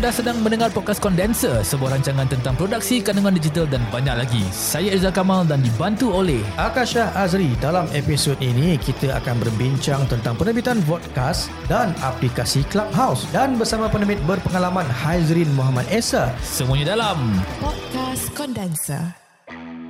[0.00, 4.40] Anda sedang mendengar podcast Kondenser, sebuah rancangan tentang produksi kandungan digital dan banyak lagi.
[4.48, 7.52] Saya Izzal Kamal dan dibantu oleh Akasha Azri.
[7.60, 13.28] Dalam episod ini, kita akan berbincang tentang penerbitan podcast dan aplikasi Clubhouse.
[13.28, 16.32] Dan bersama penerbit berpengalaman Haizrin Muhammad Esa.
[16.40, 17.36] semuanya dalam.
[17.60, 19.04] Podcast Condenser.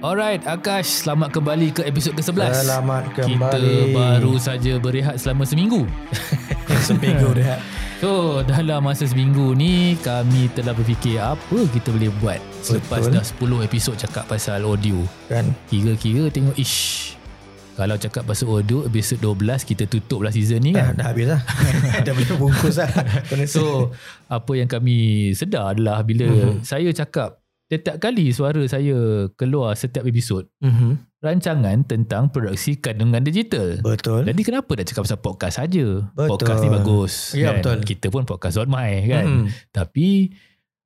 [0.03, 2.67] Alright, Akash, selamat kembali ke episod ke-11.
[2.67, 3.95] Selamat Kita kembali.
[3.95, 5.87] baru saja berehat selama seminggu.
[6.91, 7.63] Seminggu dah.
[8.01, 13.13] So, dalam masa seminggu ni, kami telah berfikir apa kita boleh buat selepas Betul.
[13.13, 13.25] dah
[13.61, 15.05] 10 episod cakap pasal audio.
[15.29, 15.53] Kan?
[15.69, 17.13] Kira-kira tengok, ish,
[17.77, 20.97] kalau cakap pasal audio, episod 12 kita tutup lah season ni kan.
[20.97, 21.41] Dah, dah habis lah.
[22.09, 22.89] dah boleh bungkus lah.
[23.45, 23.93] So
[24.33, 26.65] apa yang kami sedar adalah bila mm-hmm.
[26.65, 31.10] saya cakap setiap kali suara saya keluar setiap episod Mhm.
[31.21, 33.77] Rancangan tentang produksi kandungan digital.
[33.85, 34.25] Betul.
[34.25, 35.87] Jadi kenapa dah cakap pasal podcast saja?
[36.17, 36.29] Betul.
[36.33, 37.13] Podcast ni bagus.
[37.37, 37.85] Ya, betul.
[37.85, 39.25] Kita pun podcast on my kan.
[39.29, 39.45] Mhm.
[39.71, 40.33] Tapi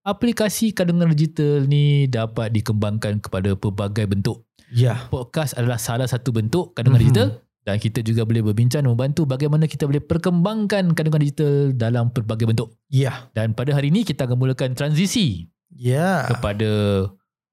[0.02, 4.42] aplikasi kandungan digital ni dapat dikembangkan kepada pelbagai bentuk.
[4.74, 5.06] Ya.
[5.06, 7.04] Podcast adalah salah satu bentuk kandungan Mhm.
[7.06, 7.28] digital
[7.62, 12.74] dan kita juga boleh berbincang membantu bagaimana kita boleh perkembangkan kandungan digital dalam pelbagai bentuk.
[12.90, 13.30] Ya.
[13.32, 16.26] Dan pada hari ini kita akan mulakan transisi Ya.
[16.26, 17.06] kepada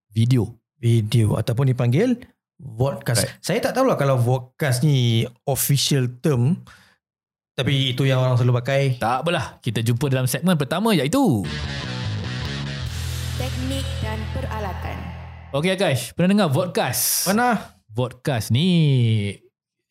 [0.09, 0.57] video.
[0.81, 2.17] Video ataupun dipanggil
[2.61, 3.25] vodcast.
[3.25, 3.33] Right.
[3.41, 6.61] Saya tak tahulah kalau vodcast ni official term
[7.51, 8.81] tapi itu yang orang selalu pakai.
[8.95, 11.43] Tak apalah, kita jumpa dalam segmen pertama iaitu
[13.35, 14.97] Teknik dan peralatan.
[15.51, 17.27] Okey Akash, pernah dengar vodcast?
[17.27, 17.75] Mana?
[17.89, 18.67] Vodcast ni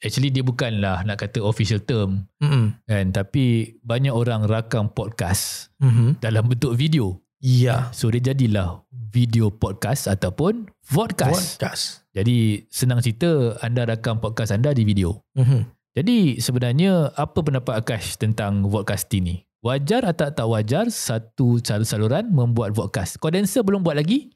[0.01, 2.81] actually dia bukanlah nak kata official term Hmm.
[2.87, 6.17] kan, tapi banyak orang rakam podcast Mhm.
[6.19, 7.21] dalam bentuk video.
[7.41, 7.93] Ya.
[7.93, 11.61] So dia jadilah video podcast ataupun vodcast.
[11.61, 12.00] Vodcast.
[12.11, 13.31] Jadi senang cerita
[13.61, 15.23] anda rakam podcast anda di video.
[15.33, 15.63] Mhm.
[15.91, 19.43] Jadi sebenarnya apa pendapat Akash tentang vodcast ini?
[19.61, 23.19] Wajar atau tak wajar satu cara saluran membuat vodcast?
[23.19, 24.31] Condenser belum buat lagi.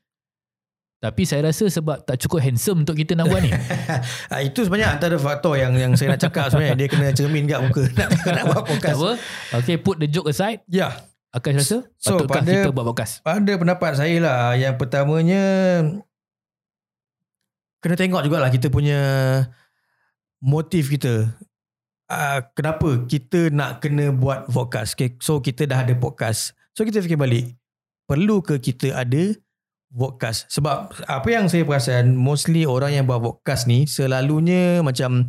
[0.99, 3.53] Tapi saya rasa sebab tak cukup handsome untuk kita nak buat ni.
[4.33, 7.61] Ah, itu sebenarnya antara faktor yang yang saya nak cakap sebenarnya dia kena cermin kat
[7.61, 8.97] muka nak, nak buat tak podcast.
[8.97, 9.13] apa.
[9.61, 10.65] Okay, put the joke aside.
[10.65, 11.07] Ya.
[11.29, 13.21] Akash rasa So, patutkah pada- kita buat podcast?
[13.21, 15.43] Pada pendapat saya lah yang pertamanya
[17.85, 19.01] kena tengok jugalah kita punya
[20.41, 21.37] motif kita.
[22.09, 24.97] Uh, kenapa kita nak kena buat podcast.
[24.97, 26.57] Okay, so kita dah ada podcast.
[26.73, 27.53] So kita fikir balik.
[28.09, 29.37] Perlu ke kita ada
[29.93, 30.49] podcast?
[30.49, 35.29] Sebab apa yang saya perasan mostly orang yang buat podcast ni selalunya macam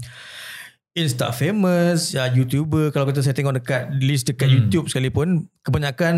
[0.95, 2.95] Insta famous, ya, YouTuber.
[2.95, 4.55] Kalau kata saya tengok dekat list dekat Hmm.
[4.63, 6.15] YouTube sekalipun, kebanyakan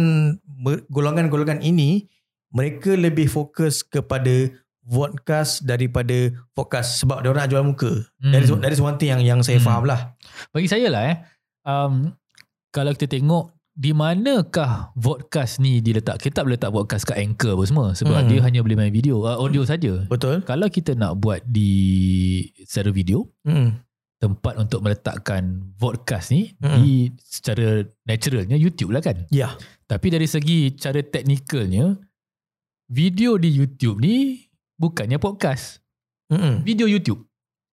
[0.94, 2.06] golongan-golongan ini
[2.54, 4.54] mereka lebih fokus kepada
[4.88, 7.92] podcast daripada podcast sebab dia orang nak jual muka.
[8.18, 8.32] Hmm.
[8.32, 9.68] That is that is one thing yang yang saya Hmm.
[9.68, 9.70] hmm.
[9.70, 10.00] faham lah.
[10.50, 11.18] Bagi saya lah eh.
[11.68, 12.16] Um,
[12.72, 16.18] kalau kita tengok di manakah podcast ni diletak?
[16.18, 18.30] Kita tak boleh letak podcast kat Anchor apa semua sebab Hmm.
[18.32, 20.08] dia hanya boleh main video, uh, audio saja.
[20.08, 20.42] Betul?
[20.42, 21.70] Kalau kita nak buat di
[22.64, 23.84] secara video, Hmm.
[24.18, 26.82] tempat untuk meletakkan podcast ni Hmm.
[26.82, 29.30] di secara naturalnya YouTube lah kan.
[29.30, 29.54] Ya.
[29.86, 32.02] Tapi dari segi cara teknikalnya,
[32.88, 34.47] video di YouTube ni
[34.78, 35.82] bukannya podcast.
[36.30, 36.62] Hmm.
[36.62, 37.26] Video YouTube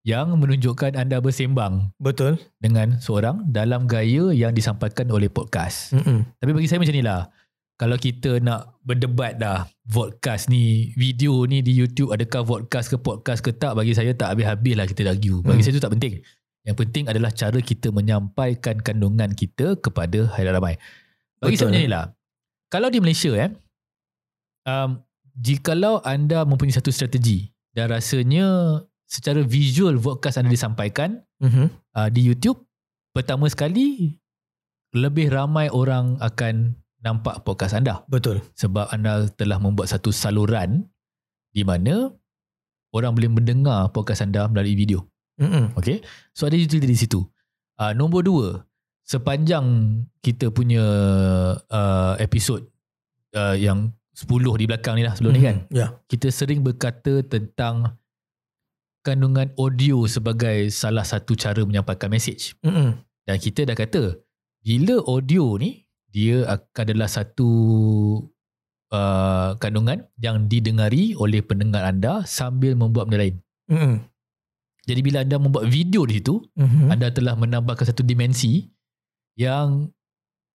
[0.04, 2.36] yang menunjukkan anda bersembang Betul.
[2.60, 5.96] dengan seorang dalam gaya yang disampaikan oleh podcast.
[5.96, 6.28] Hmm.
[6.36, 7.28] Tapi bagi saya macam ni lah.
[7.74, 13.42] Kalau kita nak berdebat dah podcast ni, video ni di YouTube adakah podcast ke podcast
[13.42, 15.42] ke tak bagi saya tak habis-habis lah kita argue.
[15.42, 15.64] Bagi Hmm.
[15.66, 16.14] saya tu tak penting.
[16.64, 20.74] Yang penting adalah cara kita menyampaikan kandungan kita kepada halayak ramai.
[21.42, 21.74] Bagi saya Betul.
[21.74, 22.04] macam ni lah.
[22.70, 23.50] Kalau di Malaysia eh,
[24.64, 25.02] um,
[25.34, 31.68] jikalau anda mempunyai satu strategi dan rasanya secara visual podcast anda disampaikan Hmm.
[31.92, 32.56] uh, di YouTube
[33.12, 34.16] pertama sekali
[34.96, 38.40] lebih ramai orang akan nampak podcast anda Betul.
[38.56, 40.88] sebab anda telah membuat satu saluran
[41.52, 42.08] di mana
[42.94, 45.04] orang boleh mendengar podcast anda melalui video.
[45.36, 45.74] Hmm.
[45.74, 46.00] Okay?
[46.32, 47.26] So ada utility di situ.
[47.74, 48.62] Uh, nombor dua,
[49.02, 49.66] sepanjang
[50.22, 50.80] kita punya
[51.58, 52.62] uh, episod
[53.34, 55.98] uh, yang 10 di belakang ni lah sebelum ni kan, Ya.
[56.06, 57.98] kita sering berkata tentang
[59.02, 62.54] kandungan audio sebagai salah satu cara menyampaikan message.
[62.62, 63.02] Hmm.
[63.26, 64.16] Dan kita dah kata,
[64.62, 67.50] bila audio ni, dia akan adalah satu
[68.94, 73.36] uh, kandungan yang didengari oleh pendengar anda sambil membuat benda lain.
[73.66, 73.96] Hmm.
[74.84, 76.92] Jadi bila anda membuat video di situ, Hmm.
[76.92, 78.68] anda telah menambahkan satu dimensi
[79.34, 79.90] yang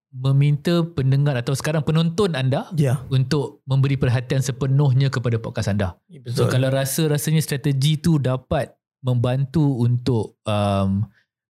[0.10, 3.06] meminta pendengar atau sekarang penonton anda Ya.
[3.14, 6.02] untuk memberi perhatian sepenuhnya kepada podcast anda.
[6.34, 6.58] So Betul.
[6.58, 8.74] kalau rasa-rasanya strategi tu dapat
[9.06, 11.06] membantu untuk um,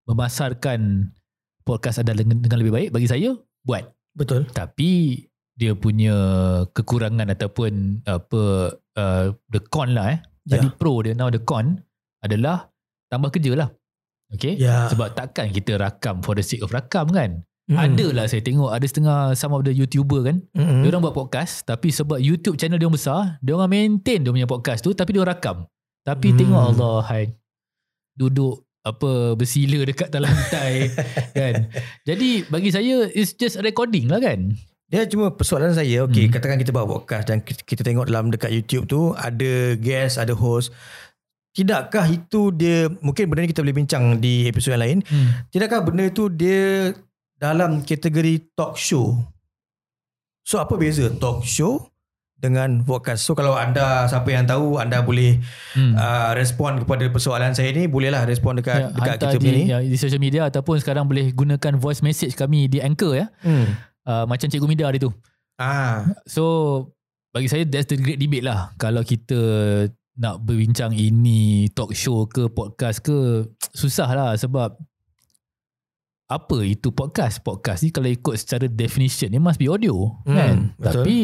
[0.06, 1.12] memasarkan
[1.64, 3.32] podcast anda dengan, dengan lebih baik bagi saya
[3.64, 4.50] buat Betul.
[4.52, 5.24] tapi
[5.56, 6.16] dia punya
[6.72, 8.42] kekurangan ataupun apa
[8.96, 10.20] uh, the con lah eh.
[10.50, 10.76] Tadi Ya.
[10.76, 11.80] pro dia now the con
[12.20, 12.68] adalah
[13.08, 13.70] tambah kerja lah.
[14.30, 14.56] Okay.
[14.58, 14.88] Ya.
[14.90, 17.44] Sebab takkan kita rakam for the sake of rakam kan.
[17.70, 17.78] Mm.
[17.78, 20.42] Ada lah saya tengok ada setengah some of the YouTuber kan.
[20.58, 20.82] Mm-mm.
[20.82, 24.50] Dia orang buat podcast tapi sebab YouTube channel dia besar, dia orang maintain dia punya
[24.50, 25.58] podcast tu tapi dia orang rakam.
[26.02, 26.38] Tapi Hmm.
[26.42, 27.24] tengok Allah hai
[28.14, 30.90] duduk apa bersila dekat dalam lantai
[31.30, 31.70] kan.
[32.04, 34.58] Jadi bagi saya it's just a recording lah kan.
[34.90, 36.34] Dia cuma persoalan saya, okay, Hmm.
[36.34, 40.34] katakan kita buat podcast dan kita, kita tengok dalam dekat YouTube tu ada guest, ada
[40.34, 40.74] host.
[41.50, 44.98] Tidakkah itu dia, mungkin benda ni kita boleh bincang di episod yang lain.
[45.06, 45.46] Hmm.
[45.50, 46.94] Tidakkah benda itu dia
[47.40, 49.16] dalam kategori talk show?
[50.44, 51.88] So apa beza talk show
[52.36, 53.24] dengan podcast?
[53.24, 55.40] So kalau anda siapa yang tahu anda boleh
[55.72, 55.94] Hmm.
[55.94, 59.64] uh, respon kepada persoalan saya ni bolehlah respon dekat Ya, dekat kita di, ni.
[59.66, 63.28] ya, di social media ataupun sekarang boleh gunakan voice message kami di Anchor ya.
[63.40, 63.72] Hmm.
[64.04, 65.12] Uh, macam Cikgu Mida dia tu.
[65.56, 66.44] Ah, So
[67.30, 68.74] bagi saya that's the great debate lah.
[68.76, 69.38] Kalau kita
[70.18, 73.46] nak berbincang ini talk show ke podcast ke
[73.80, 74.74] susah lah sebab
[76.30, 77.42] apa itu podcast?
[77.42, 80.56] Podcast ni kalau ikut secara definition dia must be audio Hmm, kan.
[80.78, 81.02] betul.
[81.02, 81.18] Tapi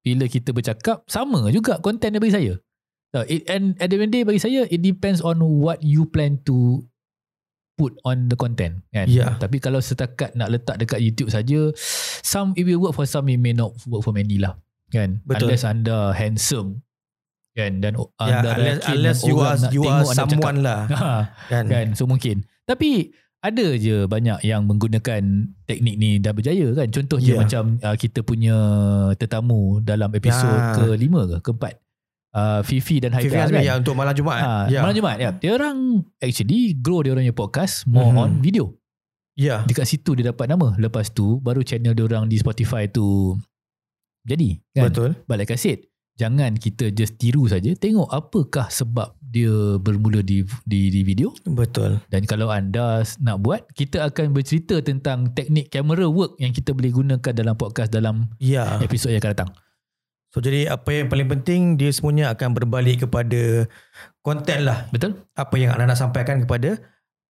[0.00, 2.52] bila kita bercakap sama juga konten dia bagi saya.
[3.10, 5.78] So, it, and at the end of the day bagi saya it depends on what
[5.80, 6.82] you plan to
[7.74, 9.06] put on the content kan.
[9.06, 9.38] Ya.
[9.38, 11.70] Tapi kalau setakat nak letak dekat YouTube saja
[12.20, 14.58] some it will work for some it may not work for many lah
[14.90, 15.22] kan.
[15.22, 15.54] Betul.
[15.54, 16.82] Unless anda handsome
[17.50, 21.10] kan dan ya, anda unless, unless you are you are someone lah Ha,
[21.52, 21.66] kan.
[21.66, 23.10] kan so mungkin tapi
[23.40, 25.22] ada je banyak yang menggunakan
[25.64, 27.40] teknik ni dah berjaya kan contohnya Ya.
[27.40, 28.56] macam uh, kita punya
[29.16, 30.76] tetamu dalam episod Ya.
[30.76, 31.80] kelima ke keempat
[32.32, 34.42] uh, Fifi dan Fifi Haidar Azmi kan ya untuk malam Jumaat.
[34.42, 34.84] ha, ya.
[34.84, 35.30] malam Jumaat ya.
[35.32, 35.76] dia orang
[36.16, 38.18] actually grow dia orang punya podcast more Mhm.
[38.18, 38.76] on video
[39.34, 39.64] Ya.
[39.64, 43.40] dekat situ dia dapat nama lepas tu baru channel dia orang di Spotify tu
[44.20, 45.10] jadi kan Betul.
[45.48, 47.72] I said, jangan kita just tiru saja.
[47.72, 49.48] Tengok apakah sebab dia
[49.78, 51.30] bermula di di, di video.
[51.44, 52.02] Betul.
[52.06, 56.90] Dan kalau anda nak buat, kita akan bercerita tentang teknik camera work yang kita boleh
[56.90, 58.76] gunakan dalam podcast dalam Ya.
[58.80, 59.50] episod yang akan datang.
[60.30, 63.66] So jadi apa yang paling penting dia semuanya akan berbalik kepada
[64.20, 64.86] konten lah.
[64.90, 65.18] Betul?
[65.32, 66.78] Apa yang anda nak sampaikan kepada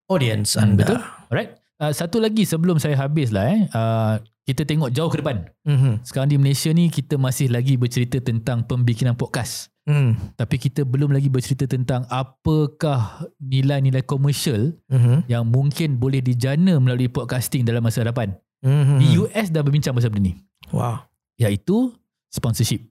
[0.06, 0.84] audience Hmm, anda.
[0.84, 0.98] betul.
[1.28, 1.56] Alright.
[1.80, 3.60] Uh, satu lagi sebelum saya habis lah eh.
[3.72, 5.48] Uh, kita tengok jauh ke depan.
[5.64, 6.02] Mhm.
[6.02, 9.72] Sekarang di Malaysia ni kita masih lagi bercerita tentang pembikinan podcast.
[9.90, 10.14] Hmm.
[10.38, 15.26] Tapi kita belum lagi bercerita tentang apakah nilai-nilai komersial Mhm.
[15.26, 18.38] yang mungkin boleh dijana melalui podcasting dalam masa hadapan.
[18.62, 18.96] Mhm.
[19.02, 20.38] Di US dah berbincang pasal benda ni.
[20.70, 21.02] Wow.
[21.42, 21.90] Iaitu
[22.30, 22.86] sponsorship.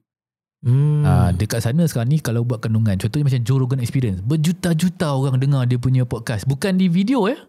[0.60, 1.00] Hmm.
[1.08, 1.32] Hmm.
[1.40, 5.64] dekat sana sekarang ni kalau buat kandungan, contohnya macam Joe Rogan Experience, berjuta-juta orang dengar
[5.64, 6.44] dia punya podcast.
[6.44, 7.40] Bukan di video ya.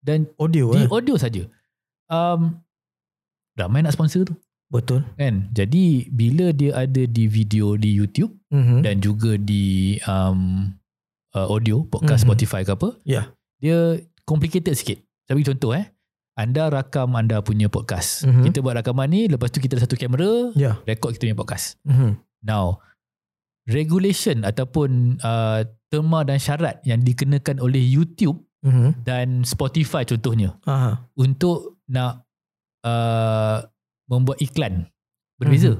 [0.00, 0.88] Dan audio di eh.
[0.88, 1.44] audio saja.
[2.08, 2.64] Um,
[3.60, 4.32] ramai nak sponsor tu.
[4.66, 5.06] Betul.
[5.14, 5.50] Kan?
[5.54, 8.82] Jadi bila dia ada di video di YouTube Mhm.
[8.82, 10.70] dan juga di um,
[11.32, 12.26] uh, audio, podcast Mhm.
[12.26, 13.30] Spotify ke apa, Ya.
[13.58, 14.98] dia complicated sikit.
[15.24, 15.86] Saya bagi contoh eh.
[16.36, 18.26] Anda rakam anda punya podcast.
[18.26, 18.42] Mhm.
[18.44, 20.76] Kita buat rakaman ni, lepas tu kita ada satu kamera, Ya.
[20.84, 21.78] rekod kita punya podcast.
[21.82, 22.18] Mhm.
[22.42, 22.82] Now,
[23.64, 29.06] regulation ataupun uh, terma dan syarat yang dikenakan oleh YouTube Mhm.
[29.06, 31.06] dan Spotify contohnya Aha.
[31.14, 32.26] untuk nak
[32.82, 33.62] uh,
[34.06, 34.86] membuat iklan
[35.36, 35.78] berbeza.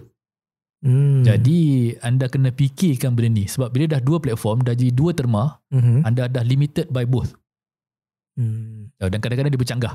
[0.85, 1.25] Hmm.
[1.25, 5.59] Jadi anda kena fikirkan benda ni sebab bila dah dua platform dah jadi dua terma,
[5.73, 6.05] Mhm.
[6.05, 7.33] anda dah limited by both.
[8.37, 8.93] Hmm.
[9.01, 9.95] Uh, Dan kadang-kadang dia bercanggah.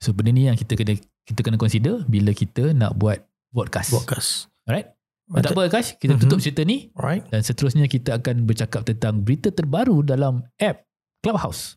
[0.00, 3.92] So benda ni yang kita kena kita kena consider bila kita nak buat podcast.
[3.92, 4.48] Podcast.
[4.64, 4.94] Alright?
[5.28, 6.20] Tak apa Akash, kita Mhm.
[6.24, 7.28] tutup cerita ni Alright.
[7.28, 10.88] dan seterusnya kita akan bercakap tentang berita terbaru dalam app
[11.20, 11.76] Clubhouse.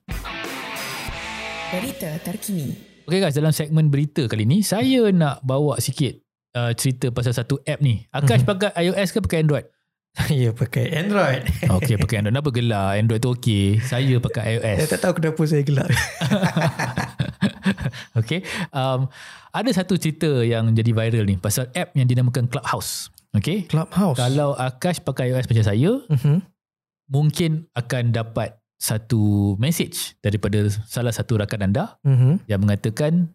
[1.69, 2.90] Berita terkini.
[3.11, 6.15] Okay guys, dalam segmen berita kali ni saya nak bawa sikit
[6.55, 8.07] uh, cerita pasal satu app ni.
[8.07, 8.47] Akash Mhm.
[8.47, 9.67] pakai iOS ke pakai Android?
[10.31, 11.43] Ya pakai Android.
[11.75, 12.39] Okay, pakai Android.
[12.39, 12.95] Kenapa gelar?
[12.95, 13.83] Android tu okey.
[13.83, 14.77] Saya pakai iOS.
[14.79, 15.91] Saya tak tahu kenapa saya gelak.
[18.23, 18.47] okay.
[18.71, 19.11] Um,
[19.51, 23.11] ada satu cerita yang jadi viral ni pasal app yang dinamakan Clubhouse.
[23.35, 23.67] Okay.
[23.67, 24.15] Clubhouse.
[24.15, 26.47] Kalau Akash pakai iOS macam saya, Mhm.
[27.11, 32.49] mungkin akan dapat satu message daripada salah satu rakan anda Mhm.
[32.49, 33.29] yang mengatakan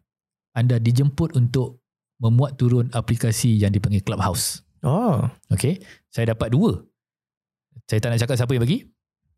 [0.58, 1.78] anda dijemput untuk
[2.18, 4.66] memuat turun aplikasi yang dipanggil Clubhouse.
[4.82, 5.22] Oh.
[5.52, 5.78] Okay.
[6.10, 6.82] Saya dapat dua.
[7.86, 8.88] Saya tak nak cakap siapa yang bagi.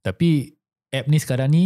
[0.00, 0.54] Tapi
[0.94, 1.64] app ni sekarang ni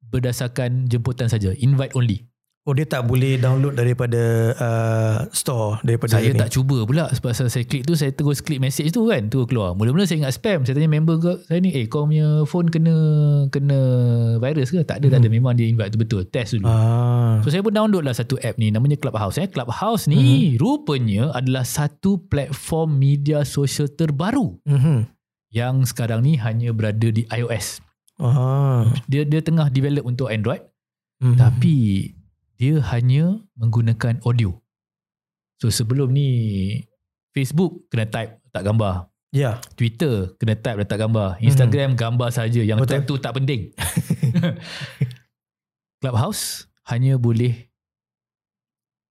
[0.00, 1.52] berdasarkan jemputan saja.
[1.54, 2.24] Invite only.
[2.66, 4.18] Oh dia tak boleh download daripada
[4.52, 6.36] uh, store daripada Saya ni.
[6.36, 9.70] tak cuba pula sebab saya, klik tu saya terus klik message tu kan tu keluar.
[9.72, 10.66] Mula-mula saya ingat spam.
[10.66, 12.90] Saya tanya member ke saya ni eh kau punya phone kena
[13.48, 13.78] kena
[14.42, 14.82] virus ke?
[14.82, 16.26] Tak ada tak ada memang dia invite tu betul.
[16.26, 16.66] Test dulu.
[16.66, 17.38] Ah.
[17.40, 19.46] So saya pun download lah satu app ni namanya Clubhouse eh.
[19.46, 25.06] Clubhouse ni rupanya adalah satu platform media sosial terbaru Mhm.
[25.54, 27.78] yang sekarang ni hanya berada di iOS.
[28.18, 28.90] Ah.
[29.06, 30.66] Dia dia tengah develop untuk Android
[31.22, 31.38] Mhm.
[31.38, 31.74] tapi
[32.56, 34.56] dia hanya menggunakan audio.
[35.60, 36.28] So sebelum ni
[37.32, 39.12] Facebook kena type tak gambar.
[39.32, 39.60] ya.
[39.76, 41.36] Twitter kena type letak gambar.
[41.40, 42.60] Instagram gambar saja.
[42.64, 42.92] Yang Betul.
[42.92, 43.60] type tu tak penting.
[46.00, 47.68] Clubhouse hanya boleh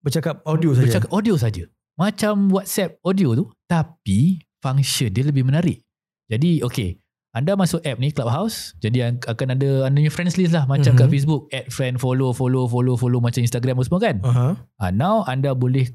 [0.06, 0.86] Bercakap audio saja.
[0.86, 1.64] bercakap audio saja.
[1.98, 5.82] Macam WhatsApp audio tu tapi function dia lebih menarik.
[6.30, 7.02] Jadi okay,
[7.36, 11.00] anda masuk app ni Clubhouse, jadi akan ada anda punya friends list lah macam Mhm.
[11.04, 14.24] kat Facebook, add friend, follow, follow, follow, follow macam Instagram semua kan.
[14.24, 14.48] Aha.
[14.80, 15.92] Ah, now anda boleh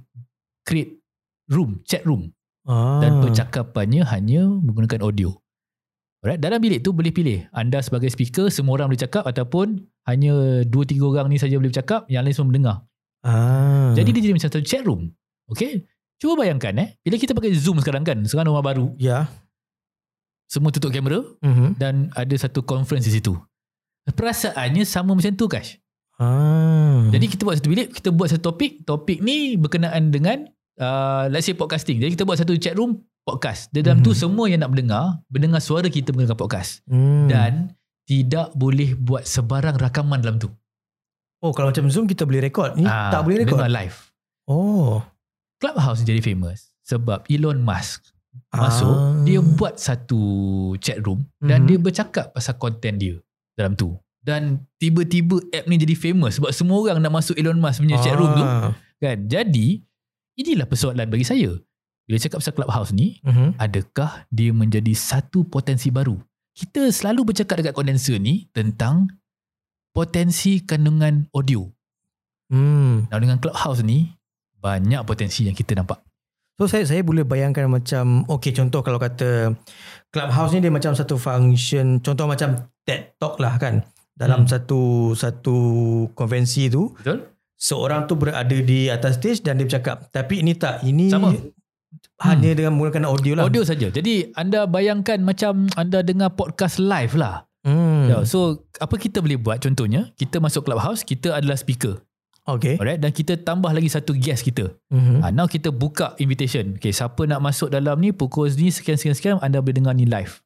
[0.63, 1.01] create
[1.49, 2.37] room, chat room
[2.69, 3.01] Ah.
[3.01, 5.33] dan percakapannya hanya menggunakan audio.
[6.21, 10.61] Alright, dalam bilik tu boleh pilih anda sebagai speaker semua orang boleh cakap ataupun hanya
[10.69, 12.77] 2 3 orang ni saja boleh bercakap, yang lain semua mendengar.
[13.25, 13.97] Ah.
[13.97, 15.09] Jadi dia jadi macam satu chat room.
[15.49, 15.89] Okay?
[16.21, 19.25] Cuba bayangkan eh, bila kita pakai Zoom sekarang kan, sekarang rumah baru, ya.
[20.51, 21.79] Semua tutup kamera Mhm.
[21.79, 23.39] dan ada satu conference di situ.
[24.05, 25.79] Perasaannya sama macam tu Kash.
[26.19, 27.07] Ah.
[27.09, 30.45] Jadi kita buat satu bilik, kita buat satu topik, topik ni berkenaan dengan
[30.77, 31.97] uh, let's say podcasting.
[31.97, 33.71] Jadi kita buat satu chat room podcast.
[33.71, 34.19] Di dalam tu Mhm.
[34.19, 36.83] semua yang nak mendengar, mendengar suara kita menggunakan podcast.
[36.85, 37.29] hmm.
[37.29, 37.53] Dan
[38.03, 40.51] tidak boleh buat sebarang rakaman dalam tu.
[41.39, 43.57] oh kalau macam Zoom kita boleh record ni Ah, tak boleh record.
[43.57, 43.97] Memang live.
[44.45, 45.01] Oh.
[45.57, 48.13] Clubhouse jadi famous sebab Elon Musk
[48.49, 49.23] masuk Ah.
[49.23, 50.21] dia buat satu
[50.79, 51.67] chat room dan Mhm.
[51.67, 53.19] dia bercakap pasal konten dia
[53.55, 57.81] dalam tu dan tiba-tiba app ni jadi famous sebab semua orang nak masuk Elon Musk
[57.81, 58.75] punya chat room tu Ah.
[58.97, 59.83] kan jadi
[60.35, 61.57] inilah persoalan bagi saya
[62.05, 63.55] bila cakap pasal Clubhouse ni Mhm.
[63.57, 66.19] adakah dia menjadi satu potensi baru
[66.53, 69.11] kita selalu bercakap dekat kondenser ni tentang
[69.91, 71.67] potensi kandungan audio
[72.47, 73.07] Hmm.
[73.07, 74.11] Nah dengan Clubhouse ni
[74.59, 76.03] banyak potensi yang kita nampak
[76.61, 79.57] So saya saya boleh bayangkan macam okay contoh kalau kata
[80.13, 83.81] Clubhouse ni dia macam satu function contoh macam TED Talk lah kan
[84.13, 84.51] dalam Hmm.
[84.53, 84.81] satu
[85.17, 85.57] satu
[86.13, 90.85] konvensi tu betul seorang tu berada di atas stage dan dia bercakap tapi ini tak
[90.85, 91.33] ini Sama.
[92.21, 93.89] hanya dengan menggunakan audio lah Audio saja.
[93.89, 97.49] Jadi anda bayangkan macam anda dengar podcast live lah.
[97.65, 98.05] hmm.
[98.05, 102.05] Ya, so apa kita boleh buat contohnya, kita masuk clubhouse, kita adalah speaker.
[102.45, 104.69] Okay Alright dan kita tambah lagi satu guest kita.
[104.89, 105.21] Mhm.
[105.21, 106.75] Ha, now kita buka invitation.
[106.77, 110.05] Okay, siapa nak masuk dalam ni pukul ni sekian sekian sekian anda boleh dengar ni
[110.05, 110.41] live.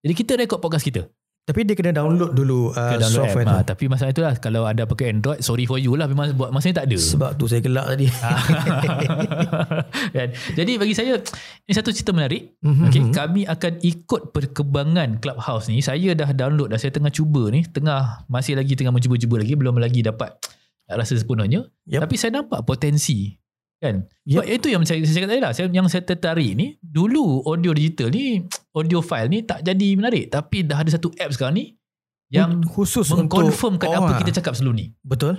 [0.00, 1.02] Jadi kita rekod podcast kita.
[1.44, 3.52] tapi dia kena download dulu uh, Kita download software app.
[3.52, 6.48] Ha, tu tapi masalah itulah kalau anda pakai Android, sorry for you lah memang buat
[6.48, 6.96] masa ni tak ada.
[6.96, 8.08] sebab tu saya gelak tadi
[10.16, 10.28] kan?
[10.56, 11.20] Jadi bagi saya
[11.64, 12.56] ini satu cerita menarik.
[12.64, 12.84] Mhm.
[12.88, 15.80] Okay, kami akan ikut perkembangan Clubhouse ni.
[15.80, 16.78] Saya dah download dah.
[16.80, 17.64] Saya tengah cuba ni.
[17.64, 19.52] Tengah masih lagi tengah mencuba-cuba lagi.
[19.52, 20.32] Belum lagi dapat
[20.88, 21.64] rasa sepenuhnya.
[21.88, 22.00] Yep.
[22.04, 23.32] Tapi saya nampak potensi.
[23.80, 24.04] Kan?
[24.24, 24.32] Yep.
[24.32, 25.52] Sebab itu yang saya, saya cakap tadi lah.
[25.52, 26.76] Saya, yang saya tertarik ni.
[26.80, 28.44] Dulu audio digital ni,
[28.78, 30.28] audio file ni tak jadi menarik.
[30.28, 31.66] Tapi dah ada satu app sekarang ni.
[32.32, 34.86] Yang khusus mengkonfirmkan apa kita cakap sebelum ni.
[35.04, 35.38] betul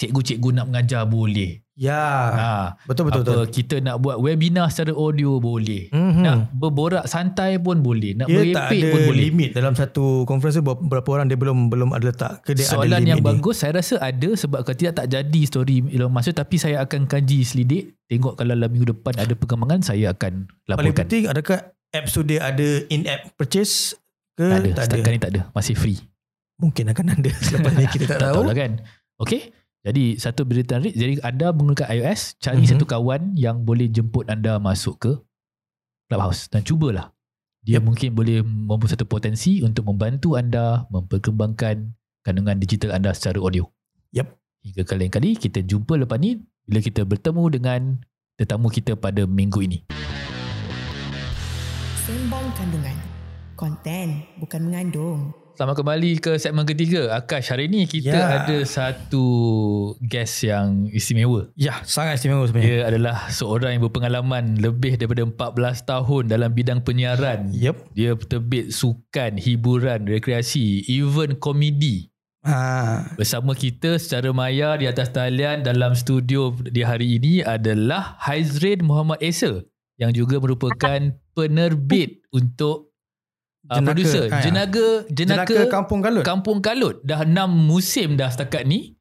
[0.00, 1.61] Cikgu-cikgu nak mengajar boleh.
[1.72, 2.52] Ya Ha,
[2.84, 5.88] betul betul apa betul kita nak buat webinar secara audio boleh.
[5.88, 6.20] Mhm.
[6.20, 8.12] Nak berborak santai pun boleh.
[8.12, 9.22] Nak dia tak merepek ada pun boleh.
[9.28, 12.76] limit dalam satu conference tu berapa, orang dia belum belum ada letak ke dia ada
[12.76, 13.26] Soalan limit yang ni?
[13.26, 16.76] bagus saya rasa ada sebab kalau tidak tak jadi story Elon Musk tu, tapi saya
[16.84, 20.96] akan kaji selidik tengok kalau dalam minggu depan ada perkembangan saya akan paling laporkan.
[21.08, 23.96] penting adakah apps tu dia ada in-app purchase
[24.32, 24.84] ke tak ada, tak ada.
[24.96, 26.00] setakat ni tak ada, masih free.
[26.56, 28.72] mungkin akan ada selepas ni kita tak, tak tahu tahu lah kan.
[29.20, 29.61] Okey.
[29.82, 32.70] Jadi satu berita menarik jadi anda menggunakan iOS cari Mhm.
[32.70, 35.12] satu kawan yang boleh jemput anda masuk ke
[36.06, 37.10] Clubhouse dan cubalah.
[37.66, 37.82] Dia Yep.
[37.82, 43.66] mungkin boleh mempunyai satu potensi untuk membantu anda memperkembangkan kandungan digital anda secara audio.
[44.14, 44.30] Yep.
[44.62, 47.80] Hingga kali kali kita jumpa lepas ni bila kita bertemu dengan
[48.38, 49.82] tetamu kita pada minggu ini.
[52.06, 52.98] Sembang kandungan.
[53.58, 55.41] Konten bukan mengandung.
[55.52, 57.12] Selamat kembali ke segmen ketiga.
[57.12, 58.40] Akash, hari ni kita Ya.
[58.40, 59.24] ada satu
[60.00, 61.52] guest yang istimewa.
[61.52, 66.80] ya sangat istimewa sebenarnya Dia adalah seorang yang berpengalaman lebih daripada 14 tahun dalam bidang
[66.80, 67.52] penyiaran.
[67.52, 72.08] yep Dia terbit sukan, hiburan, rekreasi, even komedi.
[72.40, 78.80] ha Bersama kita secara maya di atas talian dalam studio di hari ini adalah Haizrin
[78.80, 79.60] Muhammad Esa
[80.00, 82.91] yang juga merupakan penerbit untuk
[83.64, 84.42] uh, Jenaka, producer ha, ya.
[84.42, 88.94] Jenaga Jenaka, Jenaka Kampung Galut Kampung Kalut dah 6 musim dah setakat ni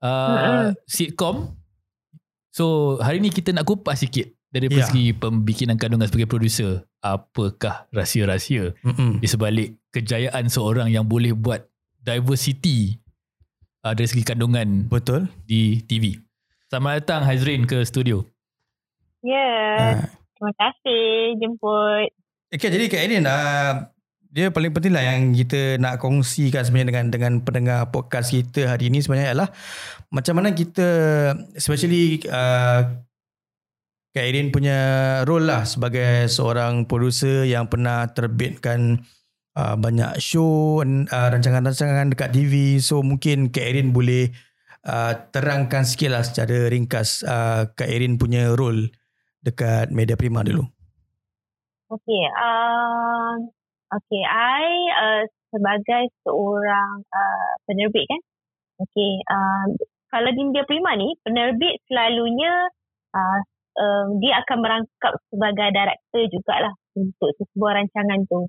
[0.00, 1.54] uh, sitcom.
[2.50, 2.64] So
[2.98, 4.82] hari ni kita nak kupas sikit dari Ya.
[4.82, 6.82] segi pembikinan kandungan sebagai producer.
[7.00, 9.18] Apakah rahsia-rahsia Mm-mm.
[9.18, 11.64] di sebalik kejayaan seorang yang boleh buat
[11.96, 12.98] diversity
[13.80, 15.30] uh, dari segi kandungan Betul.
[15.42, 16.18] di TV.
[16.66, 18.22] Selamat datang Hazrin ke studio.
[19.20, 19.96] Ya, Ah.
[20.34, 21.02] terima kasih
[21.36, 22.10] jemput.
[22.50, 23.86] Okay, jadi Kak Erin, uh,
[24.26, 28.90] dia paling penting lah yang kita nak kongsikan sebenarnya dengan dengan pendengar podcast kita hari
[28.90, 29.54] ini sebenarnya adalah
[30.10, 30.86] macam mana kita,
[31.54, 32.90] especially uh,
[34.10, 34.78] Kak Erin punya
[35.30, 38.98] role lah sebagai seorang producer yang pernah terbitkan
[39.54, 42.82] uh, banyak show, uh, rancangan-rancangan dekat TV.
[42.82, 44.34] So mungkin Kak Erin boleh
[44.90, 48.90] uh, terangkan sikit lah secara ringkas uh, Kak Erin punya role
[49.38, 50.79] dekat Media Prima dulu.
[51.90, 53.34] Okey, uh,
[53.98, 58.20] okey, I uh, sebagai seorang uh, penerbit kan.
[58.86, 59.66] Okey, uh,
[60.14, 62.70] kalau di Media Prima ni, penerbit selalunya
[63.10, 63.38] uh,
[63.74, 68.46] um, dia akan merangkap sebagai director jugalah untuk sebuah rancangan tu.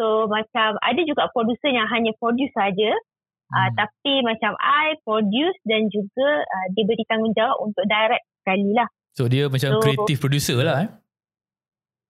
[0.00, 3.76] So macam ada juga producer yang hanya produce saja, uh, Hmm.
[3.76, 8.88] tapi macam I produce dan juga uh, dia beri tanggungjawab untuk direct sekali lah.
[9.12, 10.90] So dia macam So- creative producer lah eh.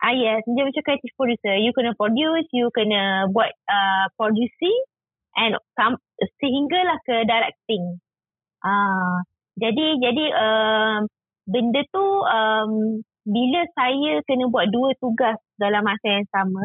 [0.00, 1.54] Ah yes, dia macam creative producer.
[1.60, 4.72] You kena produce, you kena buat uh, producing
[5.36, 6.00] and come,
[6.40, 8.00] sehinggalah ke directing.
[8.64, 9.20] Ah,
[9.60, 10.98] jadi jadi um,
[11.44, 16.64] benda tu um, bila saya kena buat dua tugas dalam masa yang sama,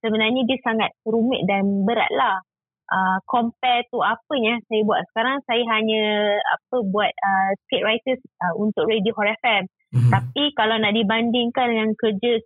[0.00, 2.40] sebenarnya dia sangat rumit dan berat lah.
[2.84, 8.16] Uh, compare tu apa yang saya buat sekarang saya hanya apa buat uh, script writer
[8.44, 10.10] uh, untuk Radio Hot FM Mhm.
[10.10, 12.42] tapi kalau nak dibandingkan dengan kerja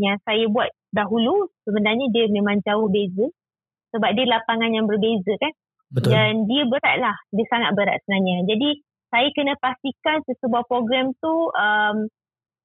[0.00, 3.30] yang saya buat dahulu, sebenarnya dia memang jauh beza.
[3.94, 5.52] Sebab dia lapangan yang berbeza kan.
[5.94, 6.10] Betul.
[6.10, 7.16] Dan dia berat lah.
[7.30, 8.42] Dia sangat berat sebenarnya.
[8.50, 8.68] Jadi
[9.14, 12.10] saya kena pastikan sesebuah program tu um,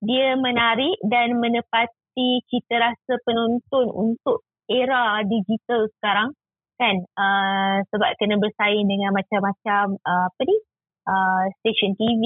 [0.02, 6.34] dia menarik dan menepati cita rasa penonton untuk era digital sekarang
[6.80, 10.58] kan uh, sebab kena bersaing dengan macam-macam uh, apa ni
[11.06, 12.24] uh, stesen TV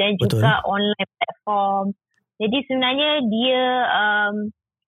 [0.00, 0.40] dan Betul.
[0.40, 1.86] juga online platform.
[2.40, 4.34] Jadi sebenarnya dia um,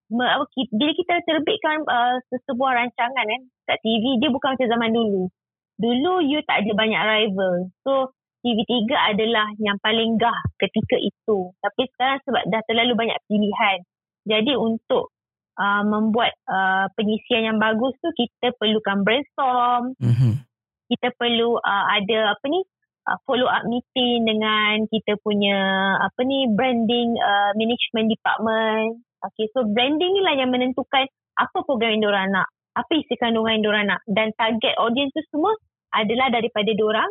[0.09, 4.93] me, apa, bila kita terbitkan uh, sesebuah rancangan kan kat TV dia bukan macam zaman
[4.93, 5.29] dulu.
[5.77, 7.69] Dulu you tak ada banyak rival.
[7.85, 11.55] So TV3 adalah yang paling gah ketika itu.
[11.63, 13.79] Tapi sekarang sebab dah terlalu banyak pilihan.
[14.27, 15.15] Jadi untuk
[15.61, 20.43] uh, membuat uh, pengisian yang bagus tu kita perlukan brainstorm, Mhm.
[20.91, 22.61] kita perlu uh, ada apa ni
[23.07, 25.59] uh, follow up meeting dengan kita punya
[25.99, 29.03] apa ni branding uh, management department.
[29.23, 31.07] Okay, so branding ni lah yang menentukan
[31.39, 35.23] apa program yang diorang nak, apa isi kandungan yang diorang nak dan target audience tu
[35.31, 35.55] semua
[35.95, 37.09] adalah daripada diorang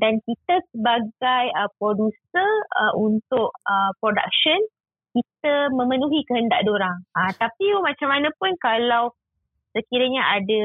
[0.00, 2.50] dan kita sebagai uh, producer
[2.80, 4.58] uh, untuk uh, production
[5.12, 7.04] kita memenuhi kehendak diorang.
[7.12, 9.12] Uh, tapi macam mana pun kalau
[9.72, 10.64] sekiranya ada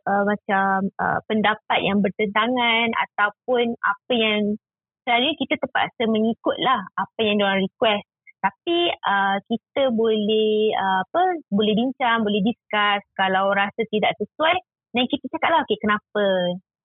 [0.00, 4.56] uh, macam uh, pendapat yang bertentangan ataupun apa yang
[5.04, 8.04] selalunya kita terpaksa mengikutlah apa yang diorang request.
[8.40, 11.22] Tapi uh, kita boleh uh, apa
[11.52, 14.56] boleh bincang, boleh discuss kalau rasa tidak sesuai
[14.96, 16.26] dan kita cakaplah okey kenapa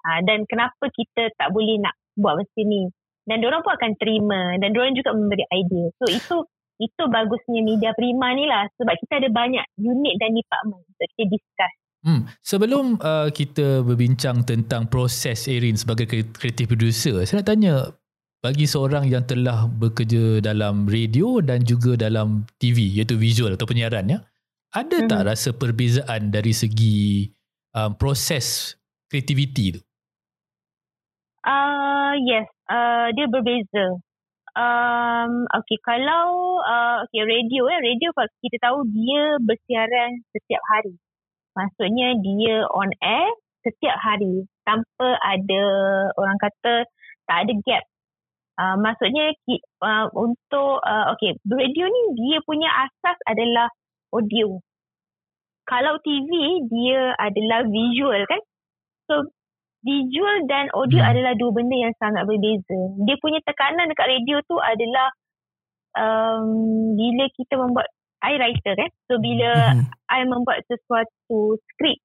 [0.04, 2.92] uh, dan kenapa kita tak boleh nak buat macam ni.
[3.26, 5.90] Dan diorang pun akan terima dan diorang juga memberi idea.
[5.98, 6.36] So itu
[6.78, 11.24] itu bagusnya media prima ni lah sebab kita ada banyak unit dan department untuk kita
[11.32, 11.74] discuss.
[12.06, 12.22] Hmm.
[12.46, 17.74] Sebelum uh, kita berbincang tentang proses Erin sebagai kre- creative producer, saya nak tanya
[18.46, 24.06] bagi seorang yang telah bekerja dalam radio dan juga dalam TV iaitu visual atau penyiaran
[24.06, 24.22] ya,
[24.70, 25.28] ada tak Mhm.
[25.34, 27.26] rasa perbezaan dari segi
[27.74, 28.78] um, proses
[29.10, 29.82] kreativiti tu?
[31.42, 33.98] Uh, yes, uh, dia berbeza.
[34.56, 40.98] Um, okay, kalau uh, okay, radio eh, radio kalau kita tahu dia bersiaran setiap hari.
[41.56, 43.32] Maksudnya dia on air
[43.64, 45.64] setiap hari tanpa ada
[46.18, 46.84] orang kata
[47.30, 47.84] tak ada gap.
[48.56, 49.36] Uh, maksudnya
[49.84, 53.68] uh, untuk uh, okay, radio ni dia punya asas adalah
[54.12, 54.60] audio.
[55.66, 56.30] Kalau TV
[56.70, 58.42] dia adalah visual kan.
[59.10, 59.30] So
[59.86, 61.12] visual dan audio Hmm.
[61.14, 62.80] adalah dua benda yang sangat berbeza.
[63.06, 65.14] Dia punya tekanan dekat radio tu adalah
[65.96, 66.46] um,
[66.96, 67.90] bila kita membuat
[68.24, 68.92] I writer kan.
[69.08, 69.86] So bila Mhm.
[70.10, 72.00] I membuat sesuatu skrip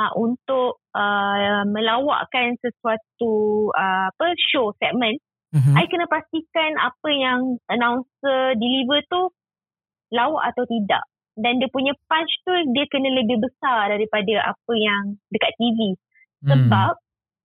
[0.00, 5.18] uh, untuk uh, melawakkan sesuatu uh, apa show segmen,
[5.52, 5.76] Mhm.
[5.76, 9.28] I kena pastikan apa yang announcer deliver tu
[10.08, 11.04] lawak atau tidak.
[11.32, 15.96] Dan dia punya punch tu dia kena lebih besar daripada apa yang dekat TV.
[16.44, 16.48] Hmm.
[16.48, 16.92] Sebab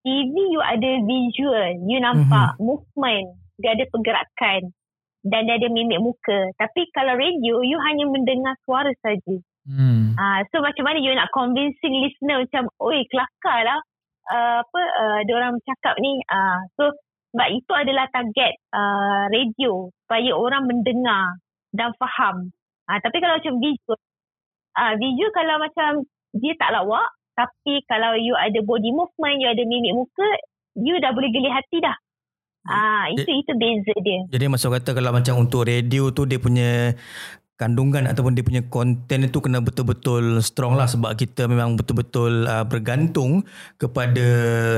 [0.08, 2.64] TV you ada visual, you nampak mm-hmm.
[2.64, 3.28] movement,
[3.60, 4.72] dia ada pergerakan
[5.26, 6.52] dan dia ada mimik muka.
[6.60, 9.38] Tapi kalau radio, you hanya mendengar suara saja.
[9.68, 10.16] Hmm.
[10.16, 13.80] Uh, so macam mana you nak convincing listener macam, oi kelakar lah
[14.32, 16.20] uh, apa uh, orang cakap ni.
[16.28, 16.84] Uh, so
[17.36, 21.38] sebab itu adalah target uh, radio supaya orang mendengar
[21.76, 22.50] dan faham.
[22.88, 24.00] Uh, tapi kalau macam visual,
[24.80, 25.90] uh, visual kalau macam
[26.40, 30.30] dia tak lawak, tapi kalau you ada body movement, you ada mimik muka,
[30.80, 31.94] you dah boleh geli hati dah.
[32.68, 34.20] Ah, itu itu beza dia.
[34.28, 36.94] Jadi masuk kata kalau macam untuk radio tu dia punya
[37.58, 42.62] kandungan ataupun dia punya konten itu kena betul-betul strong lah sebab kita memang betul-betul uh,
[42.70, 43.42] bergantung
[43.82, 44.28] kepada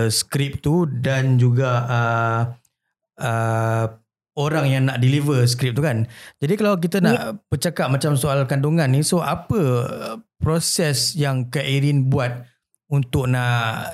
[0.08, 2.42] skrip tu dan juga uh,
[3.20, 3.86] uh,
[4.40, 6.08] orang yang nak deliver skrip tu kan.
[6.40, 7.32] Jadi kalau kita nak yeah.
[7.52, 9.60] bercakap macam soal kandungan ni so apa
[10.40, 12.48] proses yang Kak Erin buat
[12.88, 13.92] untuk nak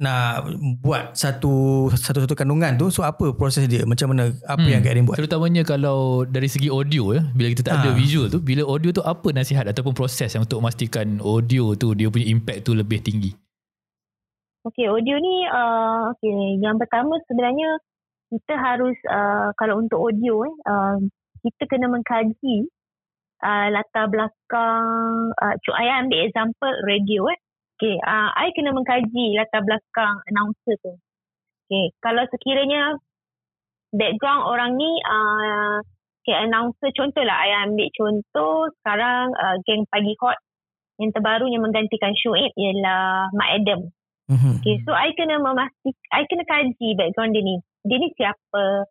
[0.00, 0.48] nak
[0.80, 4.72] buat satu satu satu kandungan tu so apa proses dia macam mana apa hmm.
[4.72, 7.80] yang Kak Erin buat terutamanya kalau dari segi audio ya bila kita tak ha.
[7.84, 11.92] ada visual tu bila audio tu apa nasihat ataupun proses yang untuk memastikan audio tu
[11.92, 13.36] dia punya impact tu lebih tinggi
[14.62, 17.82] Okay, audio ni uh, okay, yang pertama sebenarnya
[18.30, 20.96] kita harus uh, kalau untuk audio eh uh,
[21.42, 22.70] kita kena mengkaji
[23.42, 27.41] uh, latar belakang uh, saya ambil example radio eh
[27.82, 30.94] Okay, uh, I kena mengkaji latar belakang announcer tu.
[31.66, 32.94] Okay, kalau sekiranya
[33.90, 35.82] background orang ni, uh,
[36.22, 40.38] okay, announcer contohlah, I ambil contoh sekarang uh, geng Pagi Hot
[41.02, 43.90] yang terbaru yang menggantikan Shoaib ialah Mak Adam.
[44.30, 44.62] Mm-hmm.
[44.62, 47.58] Okay, so I kena memastikan, I kena kaji background dia ni.
[47.82, 48.86] Dia ni siapa?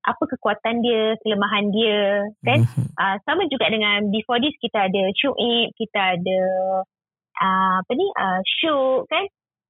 [0.00, 2.64] Apa kekuatan dia, kelemahan dia, kan?
[2.64, 2.88] Mm-hmm.
[2.96, 6.40] Uh, sama juga dengan before this kita ada Shoaib, kita ada
[7.40, 8.06] uh, apa ni?
[8.14, 9.24] Uh, show kan?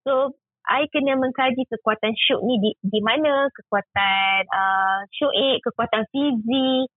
[0.05, 0.35] So
[0.67, 3.49] I kena mengkaji kekuatan show ni di, di mana?
[3.55, 6.91] Kekuatan uh, show A kekuatan fizik.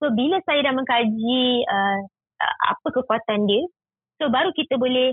[0.00, 1.98] So bila saya dah mengkaji uh,
[2.40, 3.68] apa kekuatan dia
[4.16, 5.12] so baru kita boleh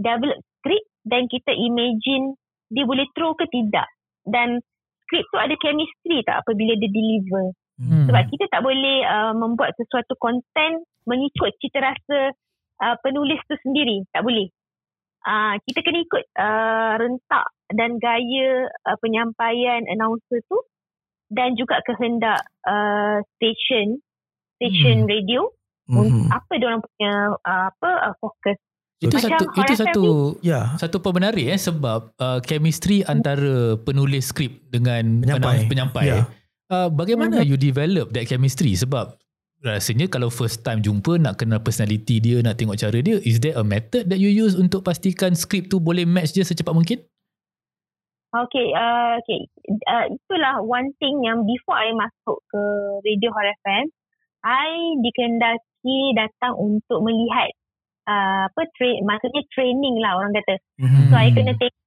[0.00, 2.38] develop script dan kita imagine
[2.72, 3.90] dia boleh throw ke tidak.
[4.24, 4.64] Dan
[5.04, 7.52] script tu ada chemistry tak apabila dia deliver?
[7.74, 8.06] Hmm.
[8.06, 12.30] sebab kita tak boleh uh, membuat sesuatu konten mengikut cita rasa
[12.82, 14.48] uh, penulis tu sendiri tak boleh
[15.26, 20.58] uh, kita kena ikut uh, rentak dan gaya uh, penyampaian announcer tu
[21.32, 23.98] dan juga kehendak uh, station
[24.60, 25.10] station hmm.
[25.10, 25.40] radio
[25.90, 26.30] hmm.
[26.30, 28.58] apa dia orang punya uh, apa uh, fokus
[29.02, 30.04] itu Macam satu itu satu
[30.40, 36.24] ya satu pembenaran eh sebab uh, chemistry antara penulis skrip dengan penyampai, penyampai yeah.
[36.70, 37.48] uh, bagaimana hmm.
[37.50, 39.18] you develop that chemistry sebab
[39.64, 43.56] rasanya kalau first time jumpa nak kenal personality dia nak tengok cara dia is there
[43.56, 47.00] a method that you use untuk pastikan skrip tu boleh match dia secepat mungkin
[48.34, 49.46] Okay, uh, okay.
[49.86, 52.62] Uh, itulah one thing yang before I masuk ke
[53.06, 53.94] Radio Hot FM,
[54.42, 57.54] I dikendaki datang untuk melihat
[58.10, 60.58] uh, apa tra- maksudnya training lah orang kata.
[60.82, 61.06] Mm-hmm.
[61.08, 61.78] So I kena tengok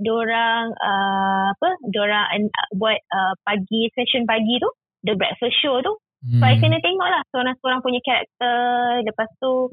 [0.00, 4.72] diorang uh, apa diorang uh, buat uh, pagi session pagi tu,
[5.04, 6.00] the breakfast show tu.
[6.20, 6.40] Hmm.
[6.40, 9.04] So, I kena tengok lah seorang-seorang punya karakter.
[9.08, 9.72] Lepas tu,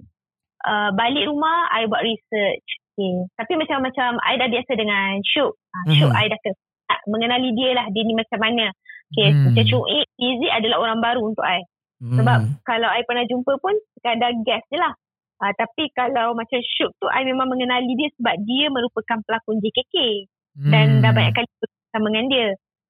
[0.63, 2.67] uh, balik rumah, I buat research.
[2.97, 3.27] Okay.
[3.37, 5.53] Tapi macam-macam, I dah biasa dengan Syuk.
[5.53, 6.19] Uh, Syuk, hmm.
[6.23, 8.71] I dah kena mengenali dia lah, dia ni macam mana.
[9.11, 9.43] Okay, hmm.
[9.51, 11.63] macam Syuk A, Easy adalah orang baru untuk I.
[11.99, 12.17] Hmm.
[12.19, 14.93] Sebab kalau I pernah jumpa pun, sekadar guest je lah.
[15.37, 19.95] Uh, tapi kalau macam Syuk tu, I memang mengenali dia sebab dia merupakan pelakon JKK.
[20.57, 20.71] Hmm.
[20.73, 22.47] Dan dah banyak kali bersama dengan dia.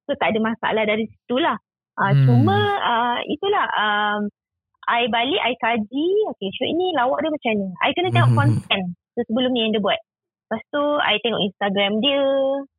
[0.08, 1.60] So, tak ada masalah dari situ lah.
[1.98, 2.26] Uh, hmm.
[2.30, 4.20] Cuma uh, itulah um,
[4.88, 8.38] I balik I kaji Okay show ini lawak dia macam ni I kena tengok hmm.
[8.38, 8.80] konten
[9.18, 10.00] so, Sebelum ni yang dia buat
[10.48, 12.22] Lepas tu I tengok Instagram dia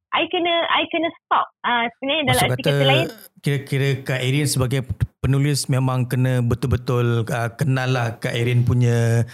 [0.09, 3.07] I kena I kena stop uh, Sebenarnya dalam arti kata lain
[3.39, 4.81] Kira-kira Kak Erin sebagai
[5.21, 9.27] penulis Memang kena betul-betul uh, Kenal lah Kak Erin punya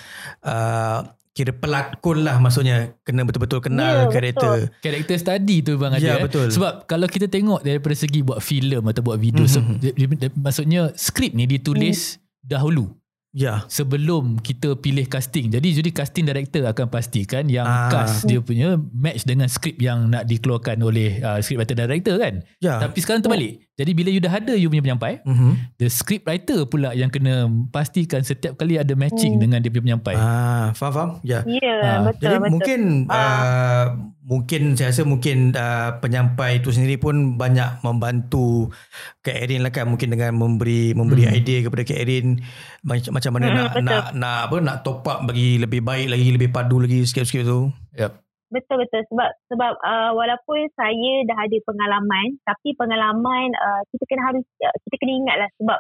[0.44, 1.00] uh,
[1.36, 4.72] kira pelakon lah maksudnya kena betul-betul kenal yeah, karakter.
[4.80, 6.32] Karakter study tu bang yeah, ada.
[6.32, 6.48] betul.
[6.48, 10.40] Sebab kalau kita tengok daripada segi buat filem atau buat video mm-hmm.
[10.40, 12.48] maksudnya skrip ni ditulis mm.
[12.48, 12.88] dahulu.
[13.36, 13.68] Ya.
[13.68, 15.52] Sebelum kita pilih casting.
[15.52, 17.92] Jadi jadi casting director akan pastikan yang ah.
[17.92, 22.48] cast dia punya match dengan skrip yang nak dikeluarkan oleh uh, script writer director kan.
[22.64, 22.80] Ya.
[22.80, 23.65] Tapi sekarang terbalik.
[23.76, 25.76] Jadi bila you dah ada you punya penyampai, mm-hmm.
[25.76, 27.44] the script writer pula yang kena
[27.76, 29.42] pastikan setiap kali ada matching mm.
[29.44, 30.16] dengan dia punya penyampai.
[30.16, 31.10] Ah, faham faham?
[31.28, 31.44] Ya.
[31.44, 31.60] Yeah.
[31.60, 32.52] Ya, yeah, betul Jadi betul.
[32.56, 32.80] mungkin
[33.12, 33.20] ah.
[33.20, 33.86] uh,
[34.26, 38.74] mungkin saya rasa mungkin uh, penyampai itu sendiri pun banyak membantu
[39.20, 41.36] Kak Erin lah kan mungkin dengan memberi memberi mm.
[41.36, 42.40] idea kepada Kak Erin
[42.82, 43.86] macam macam mana mm, nak betul.
[43.86, 47.70] nak nak apa nak top up bagi lebih baik lagi lebih padu lagi sikit-sikit tu.
[48.00, 48.25] Yep.
[48.54, 54.24] Betul betul sebab sebab uh, walaupun saya dah ada pengalaman tapi pengalaman uh, kita kena
[54.32, 55.80] harus uh, kita kena ingatlah sebab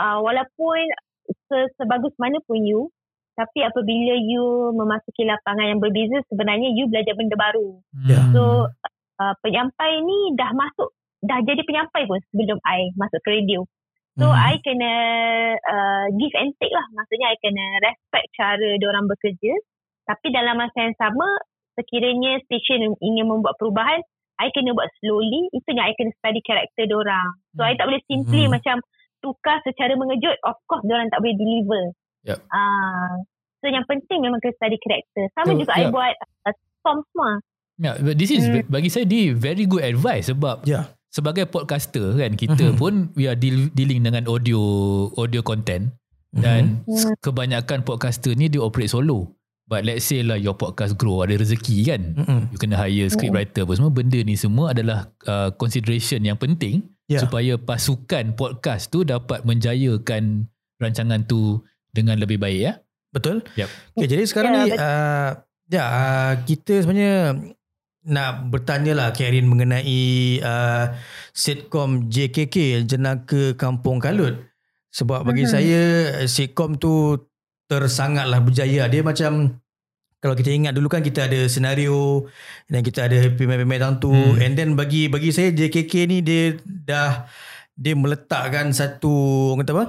[0.00, 0.80] uh, walaupun
[1.52, 2.88] se- sebagus mana pun you
[3.36, 7.68] tapi apabila you memasuki lapangan yang berbeza sebenarnya you belajar benda baru.
[8.08, 8.16] Ya.
[8.16, 8.32] Hmm.
[8.32, 8.42] So
[9.20, 13.60] uh, penyampai ni dah masuk dah jadi penyampai pun sebelum I masuk ke radio.
[14.16, 14.40] So Mhm.
[14.40, 14.92] I kena
[15.60, 16.88] uh, give and take lah.
[16.96, 19.52] Maksudnya I kena respect cara orang bekerja.
[20.08, 21.28] Tapi dalam masa yang sama
[21.76, 24.00] sekiranya station ingin membuat perubahan
[24.36, 25.48] I kena buat slowly.
[25.50, 27.28] Itu yang I kena study karakter orang.
[27.52, 28.52] So I tak boleh simply Mhm.
[28.52, 28.76] macam
[29.18, 30.36] tukar secara mengejut.
[30.42, 31.82] Of course orang tak boleh deliver.
[32.26, 32.40] Yup.
[32.50, 33.16] Ah,
[33.58, 35.24] so yang penting memang kena study karakter.
[35.32, 35.92] Sama So, juga I yup.
[35.92, 37.32] buat uh, form semua.
[37.76, 38.64] Ya, but this is Hmm.
[38.66, 40.88] bagi saya ni very good advice sebab Ya.
[41.06, 42.76] sebagai podcaster kan kita Mhm.
[42.76, 44.60] pun we are deal, dealing dengan audio
[45.12, 45.92] audio content
[46.30, 46.92] dan Mhm.
[46.92, 49.32] s- kebanyakan podcaster ni dia operate solo.
[49.66, 52.02] But let's say lah your podcast grow ada rezeki kan.
[52.14, 52.40] Mhm.
[52.54, 56.86] You kena hire script writer apa semua benda ni semua adalah uh, consideration yang penting
[57.06, 57.22] Ya.
[57.22, 62.72] supaya pasukan podcast tu dapat menjayakan rancangan tu dengan lebih baik ya.
[63.10, 63.46] Betul?
[63.54, 63.68] Yep.
[63.94, 65.30] Okay, jadi sekarang Ya, ni uh,
[65.66, 67.34] ya uh, kita sebenarnya
[68.06, 70.02] nak bertanya lah Karen mengenai
[70.38, 70.94] uh,
[71.30, 74.46] sitcom JKK Jenaka Kampung Kalut.
[74.90, 75.50] Sebab bagi Mhm.
[75.50, 75.82] saya
[76.24, 77.18] sitcom tu
[77.66, 78.86] tersangatlah berjaya.
[78.86, 79.58] Dia macam
[80.16, 82.26] kalau kita ingat dulu kan kita ada senario
[82.66, 84.40] dan kita ada pemain-pemain tertentu Hmm.
[84.40, 87.28] and then bagi bagi saya JKK ni dia dah
[87.72, 89.12] dia meletakkan satu
[89.52, 89.84] orang kata apa?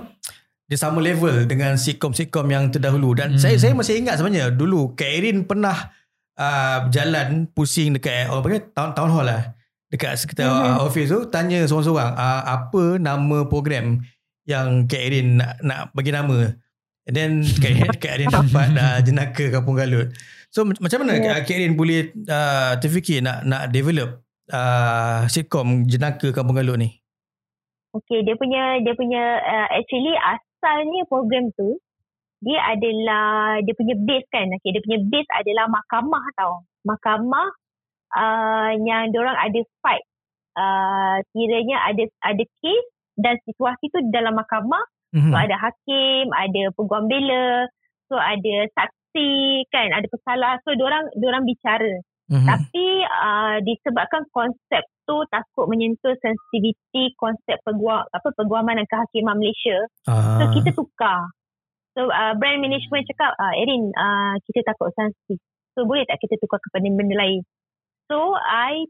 [0.68, 3.40] Dia sama level dengan sitcom-sitcom yang terdahulu dan Hmm.
[3.40, 5.96] saya saya masih ingat sebenarnya dulu Kak Erin pernah
[6.36, 9.56] uh, berjalan pusing dekat apa kan town, town hall lah
[9.88, 10.60] dekat sekitar Mhm.
[10.76, 14.04] uh, office tu tanya seorang-seorang uh, apa nama program
[14.44, 16.52] yang Kak Erin nak, nak bagi nama
[17.08, 17.32] and then
[17.64, 20.12] Kak Erin, Kak Erin dapat uh, jenaka Kampung Galut
[20.52, 21.40] so mac- macam mana yeah.
[21.42, 27.00] Kak Erin boleh uh, terfikir nak nak develop uh, sitcom jenaka Kampung Galut ni
[27.98, 31.82] Okay, dia punya dia punya uh, actually asalnya program tu
[32.46, 34.46] dia adalah dia punya base kan.
[34.62, 36.54] Okay, dia punya base adalah mahkamah tau.
[36.86, 37.48] Mahkamah
[38.14, 40.06] uh, yang orang ada fight.
[40.58, 44.84] Uh, kiranya ada ada case dan situasi tu dalam mahkamah.
[45.18, 45.34] Mhm.
[45.34, 47.66] So ada hakim, ada peguam bela,
[48.06, 50.62] so ada saksi kan, ada pesalah.
[50.62, 51.94] So orang orang bicara.
[52.30, 52.46] Mhm.
[52.46, 59.78] Tapi uh, disebabkan konsep tu takut menyentuh sensitiviti konsep peguam apa peguaman dan kehakiman Malaysia.
[60.06, 60.52] So Ah.
[60.52, 61.32] kita tukar.
[61.96, 65.42] So uh, brand management cakap, uh, Erin uh, kita takut sensitif.
[65.74, 67.42] So boleh tak kita tukar kepada benda lain?
[68.12, 68.86] So I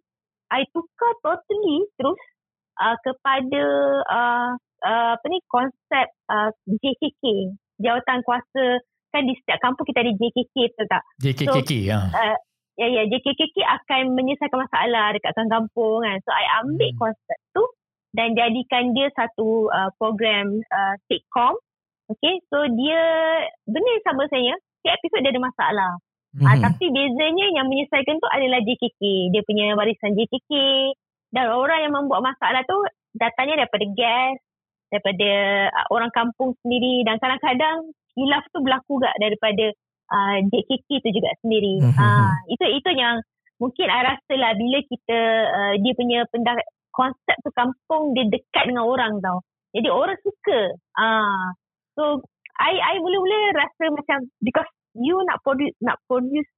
[0.50, 2.20] I tukar totally terus
[2.82, 3.64] uh, kepada
[4.10, 4.50] uh,
[4.84, 8.82] uh, apa ni konsep uh, JKK jawatan kuasa
[9.14, 11.04] kan di setiap kampung kita ada JKK betul tak?
[11.24, 12.00] JKKK ya.
[12.78, 16.18] ya ya JKKK akan menyelesaikan masalah dekat kampung kan.
[16.22, 17.00] So I ambil Hmm.
[17.02, 17.64] konsep tu
[18.14, 21.58] dan jadikan dia satu uh, program uh, sitcom.
[22.08, 23.02] Okay, so dia
[23.68, 24.56] benda yang sama saya.
[24.80, 25.92] Setiap episod dia ada masalah.
[26.38, 29.02] Ah, tapi bezanya yang menyelesaikan tu adalah JKK.
[29.34, 30.52] Dia punya barisan JKK.
[31.34, 32.78] Dan orang yang membuat masalah tu
[33.18, 34.40] datanya daripada guest,
[34.90, 35.30] daripada
[35.72, 37.04] uh, orang kampung sendiri.
[37.04, 39.66] Dan kadang-kadang hilaf tu berlaku juga daripada
[40.12, 41.84] uh, JKK tu juga sendiri.
[41.96, 43.22] Ah, itu itu yang
[43.62, 45.20] mungkin I rasa lah bila kita
[45.50, 46.58] uh, dia punya pendak
[46.94, 49.46] konsep tu kampung dia dekat dengan orang tau.
[49.76, 50.74] Jadi orang suka.
[50.98, 51.54] Ah,
[51.94, 52.26] so
[52.58, 56.50] I I mula-mula rasa macam because you nak produce nak produce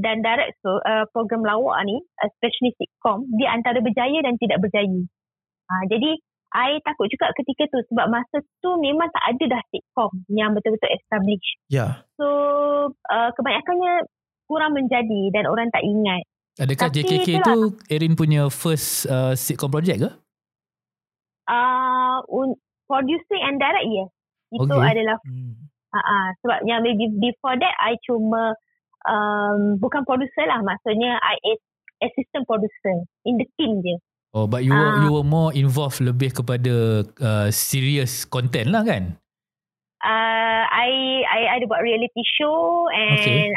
[0.00, 5.04] dan direct so, uh, program lawak ni especially sitcom dia antara berjaya dan tidak berjaya.
[5.68, 6.16] Ah, jadi
[6.52, 10.92] I takut juga ketika tu sebab masa tu memang tak ada dah sitcom yang betul-betul
[10.92, 11.56] established.
[11.72, 12.04] Ya.
[12.20, 12.26] So
[13.08, 14.04] uh, kebanyakannya
[14.46, 16.22] kurang menjadi dan orang tak ingat.
[16.60, 17.46] Adakah Tapi JKK itulah.
[17.48, 20.10] tu Erin punya first uh, sitcom project ke?
[21.48, 24.08] Uh, un- producing and direct yes.
[24.52, 24.92] Itu Okay.
[24.92, 25.56] adalah Hmm.
[25.90, 28.52] uh, uh, sebab yang maybe before that I cuma
[29.08, 31.60] um, bukan producer lah maksudnya I is
[32.04, 33.96] assistant producer in the team je.
[34.32, 35.00] Oh, but you were, Ah.
[35.04, 39.20] you were more involved lebih kepada uh, serious content lah kan?
[40.00, 40.90] Uh, I
[41.22, 43.52] I ada buat reality show and Okay.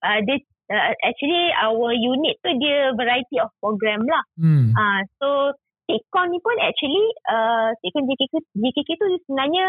[0.00, 0.38] uh, dia
[0.70, 4.22] uh, actually our unit tu dia variety of program lah.
[4.38, 4.72] Hmm.
[4.72, 5.52] Ah, so
[5.84, 9.66] sitcom ni pun actually uh, sitcom JKK, JKK tu sebenarnya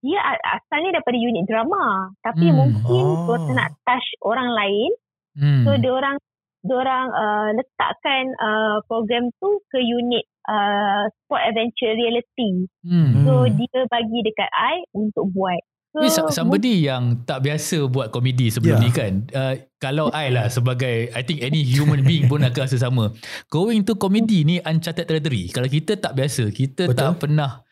[0.00, 2.14] dia asalnya daripada unit drama.
[2.22, 2.56] Tapi Hmm.
[2.56, 3.52] mungkin Oh.
[3.52, 4.90] nak touch orang lain.
[5.34, 5.66] Hmm.
[5.66, 6.16] So dia orang
[6.66, 12.64] orang uh, letakkan uh, program tu ke unit uh, sport adventure reality.
[12.80, 13.10] hmm.
[13.22, 13.52] So Hmm.
[13.54, 15.60] dia bagi dekat I untuk buat.
[15.94, 18.82] So, sa- somebody yang tak biasa buat komedi sebelum Ya.
[18.82, 19.12] ni kan.
[19.30, 23.14] Uh, kalau I lah sebagai I think any human being pun akan rasa sama.
[23.46, 25.46] Going to comedy ni uncharted territory.
[25.48, 26.98] Kalau kita tak biasa, kita Betul.
[26.98, 27.62] tak pernah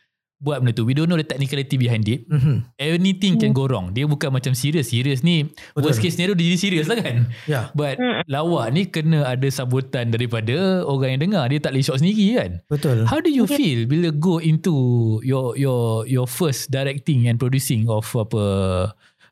[0.42, 0.82] buat benda tu.
[0.82, 2.26] We don't know the technicality behind it.
[2.26, 2.66] Mhm.
[2.74, 3.94] Anything can go wrong.
[3.94, 4.90] Dia bukan macam serious.
[4.90, 5.86] Serious ni Betul.
[5.86, 7.30] worst case scenario dia jadi serious lah kan.
[7.46, 8.26] Ya, But Mm.
[8.26, 11.46] lawak ni kena ada sambutan daripada orang yang dengar.
[11.46, 12.50] Dia tak boleh shock sendiri kan.
[12.66, 13.06] betul.
[13.06, 13.54] How do you Okay.
[13.54, 14.74] feel bila go into
[15.22, 18.42] your your your first directing and producing of apa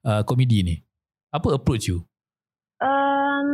[0.00, 0.76] uh, komedi ni?
[1.28, 2.06] Apa approach you?
[2.78, 3.46] um,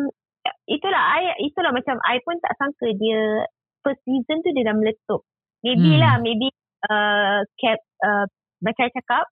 [0.67, 3.49] itulah I itulah macam I pun tak sangka dia
[3.81, 5.23] first season tu dia dah meletup.
[5.63, 6.01] Maybe Hmm.
[6.01, 6.53] lah maybe
[6.89, 8.27] uh, cap uh,
[8.63, 9.25] macam cakap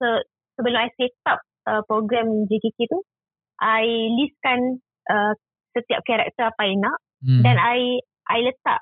[0.00, 0.08] se,
[0.58, 3.00] sebelum I set up uh, program JKK tu
[3.58, 3.86] I
[4.18, 5.32] listkan uh,
[5.74, 7.42] setiap karakter apa I nak Hmm.
[7.42, 7.98] dan I
[8.30, 8.78] I letak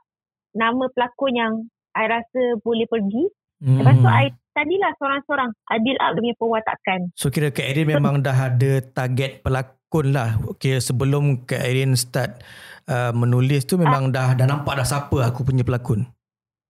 [0.53, 1.53] nama pelakon yang
[1.97, 3.25] I rasa boleh pergi.
[3.64, 4.21] Lepas tu Hmm.
[4.21, 7.01] I tadilah seorang-seorang build up dia punya perwatakan.
[7.16, 10.37] So kira Kak Erin memang dah ada target pelakon lah.
[10.57, 12.45] Okay, sebelum Kak Erin start
[12.88, 16.05] uh, menulis tu memang dah dah nampak dah siapa aku punya pelakon.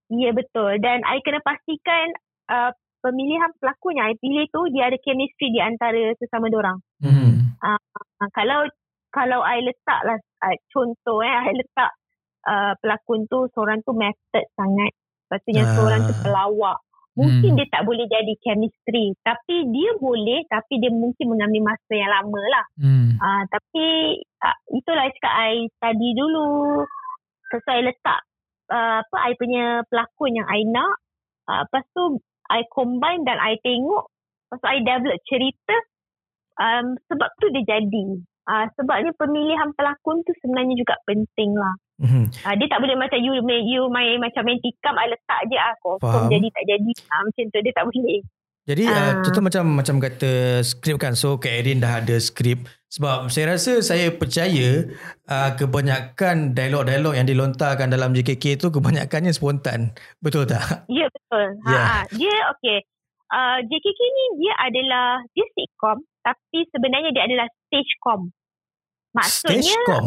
[0.07, 2.15] Ya betul dan I kena pastikan
[2.47, 2.71] uh,
[3.03, 6.79] pemilihan pelakon yang I pilih tu dia ada chemistry di antara sesama orang.
[7.03, 7.59] Hmm.
[7.59, 8.67] Uh, kalau
[9.11, 11.91] kalau I letak lah uh, contoh eh I letak
[12.47, 14.95] uh, pelakon tu seorang tu method sangat.
[15.51, 15.75] Yang Ah.
[15.75, 16.79] seorang tu pelawak.
[17.17, 17.59] Mungkin Hmm.
[17.59, 22.43] dia tak boleh jadi chemistry tapi dia boleh tapi dia mungkin mengambil masa yang lama
[22.47, 22.65] lah.
[22.79, 23.11] Hmm.
[23.19, 23.87] Uh, tapi
[24.23, 26.85] uh, itulah cakap I study dulu.
[27.51, 28.21] Lepas tu I letak
[28.71, 30.95] uh, apa I punya pelakon yang I nak.
[31.47, 32.19] Uh, lepas tu
[32.51, 34.11] I combine dan I tengok.
[34.51, 35.77] Lepas tu I develop cerita.
[36.57, 38.07] Um, sebab tu dia jadi.
[38.47, 41.75] Uh, sebabnya pemilihan pelakon tu sebenarnya juga penting lah.
[41.97, 42.25] Mhm.
[42.47, 45.75] Uh, dia tak boleh macam you you main macam main tikam I letak je ah
[45.83, 46.93] confirm jadi tak jadi.
[47.11, 48.21] Uh, macam tu dia tak boleh.
[48.67, 49.13] Jadi uh, Ah.
[49.23, 50.31] contoh macam macam kata
[50.67, 51.15] skrip kan.
[51.15, 54.89] So Kak Erin dah ada skrip sebab saya rasa saya percaya
[55.29, 59.93] uh, kebanyakan dialog-dialog yang dilontarkan dalam JKK tu kebanyakannya spontan.
[60.25, 60.89] Betul tak?
[60.89, 61.61] Ya betul.
[61.61, 61.83] Ha, Ya.
[61.85, 61.99] ha.
[62.09, 62.79] Dia okay.
[63.29, 68.33] Uh, JKK ni dia adalah dia sitcom tapi sebenarnya dia adalah stagecom.
[69.13, 70.07] Maksudnya Stagecom.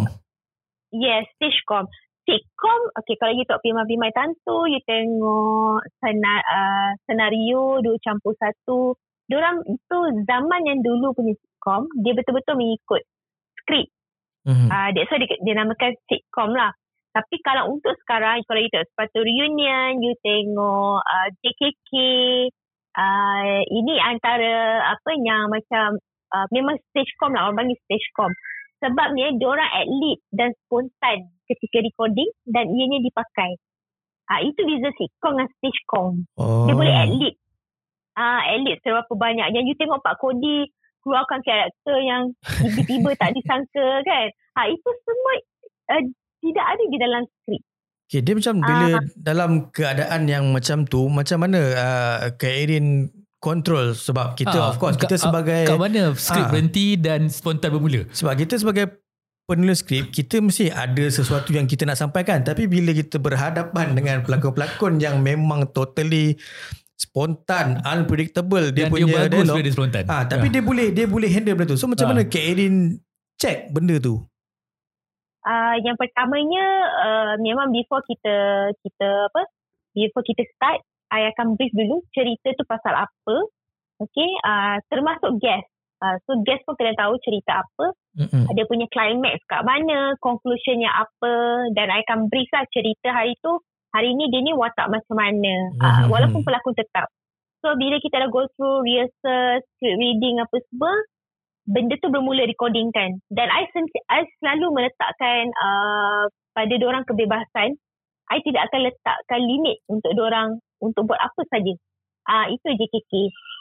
[0.91, 1.85] yes, stagecom.
[2.25, 8.93] Sitcom, okay kalau you tengok Pimai-Pimai Tantu, you tengok sena, uh, senario dua campur satu.
[9.25, 13.03] Diorang itu zaman yang dulu punya sitcom, dia betul-betul mengikut
[13.59, 13.91] skrip.
[14.47, 14.71] Mhm.
[14.71, 16.71] Uh, that's why dia, dia namakan sitcom lah.
[17.11, 21.91] Tapi kalau untuk sekarang, kalau you tengok Sepatu Reunion, you tengok uh, JKK,
[22.95, 25.99] uh, ini antara apa yang macam
[26.31, 28.31] uh, memang stagecom lah, orang panggil stagecom.
[28.79, 33.59] Sebabnya diorang atlet dan spontan ketika recording dan ianya dipakai.
[34.29, 36.13] Ah itu beza sitcom dengan stagecom.
[36.39, 36.69] Oh.
[36.69, 37.35] Dia boleh atlet.
[38.15, 39.51] Ah atlet seberapa banyak.
[39.51, 40.69] Yang you tengok Pak Kodi
[41.01, 42.21] keluarkan karakter yang
[42.59, 44.27] tiba-tiba tak disangka kan.
[44.53, 45.33] Ah itu semua
[45.89, 46.03] uh,
[46.39, 47.61] tidak ada di dalam skrip.
[48.05, 48.85] Okay, dia macam bila
[49.15, 53.05] dalam keadaan yang macam tu, macam mana uh, Kak Erin
[53.37, 56.49] control sebab kita Ah, of course kita kat- sebagai Kat mana skrip Ah.
[56.49, 58.03] berhenti dan spontan bermula?
[58.09, 58.99] sebab kita sebagai
[59.45, 64.21] penulis skrip kita mesti ada sesuatu yang kita nak sampaikan tapi bila kita berhadapan dengan
[64.21, 66.35] pelakon-pelakon yang memang totally
[66.99, 68.75] spontan unpredictable.
[68.75, 70.03] Dia dan punya dia bagus dialog bila dia spontan.
[70.11, 71.79] ah tapi dia boleh dia boleh handle benda tu.
[71.79, 72.11] So macam Ah.
[72.11, 72.99] mana Kak Erin
[73.39, 74.19] check benda tu?
[75.39, 76.65] Uh, yang pertamanya
[76.99, 78.35] uh, memang before kita
[78.83, 79.41] kita apa
[79.95, 83.35] before kita start I akan brief dulu cerita tu pasal apa.
[84.03, 85.65] Okay uh, termasuk guest.
[85.99, 87.95] Uh, so guest pun kena tahu cerita apa.
[88.19, 88.51] Mm-mm.
[88.51, 91.33] dia punya climax kat mana conclusionnya apa.
[91.71, 93.55] Dan I akan brief lah cerita hari tu
[93.95, 95.53] hari ni dia ni watak macam mana?
[95.81, 97.09] Uh, walaupun pelakon tetap.
[97.59, 100.93] So bila kita dah go through rehearsal script reading apa semua
[101.69, 103.19] benda tu bermula recording kan?
[103.29, 106.23] Dan I, sen- I selalu meletakkan uh,
[106.55, 107.75] pada orang kebebasan
[108.29, 111.73] I tidak akan letakkan limit untuk orang untuk buat apa saja.
[112.29, 113.13] Uh, itu JKK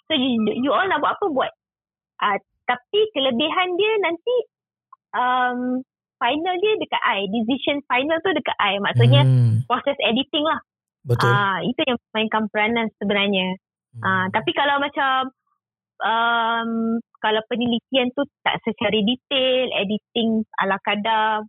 [0.09, 1.53] so you, you all nak buat apa buat.
[2.19, 2.37] Uh,
[2.69, 4.37] tapi kelebihan dia nanti
[5.17, 5.81] um,
[6.19, 10.61] final dia dekat I decision final tu dekat I maksudnya Hmm, proses editing lah
[11.07, 13.57] betul Ah, itu yang mainkan peranan sebenarnya.
[13.99, 14.37] Ah, Hmm.
[14.37, 15.31] tapi kalau macam
[16.05, 16.71] um,
[17.19, 21.43] kalau penelitian tu tak secara detail, editing ala kadar,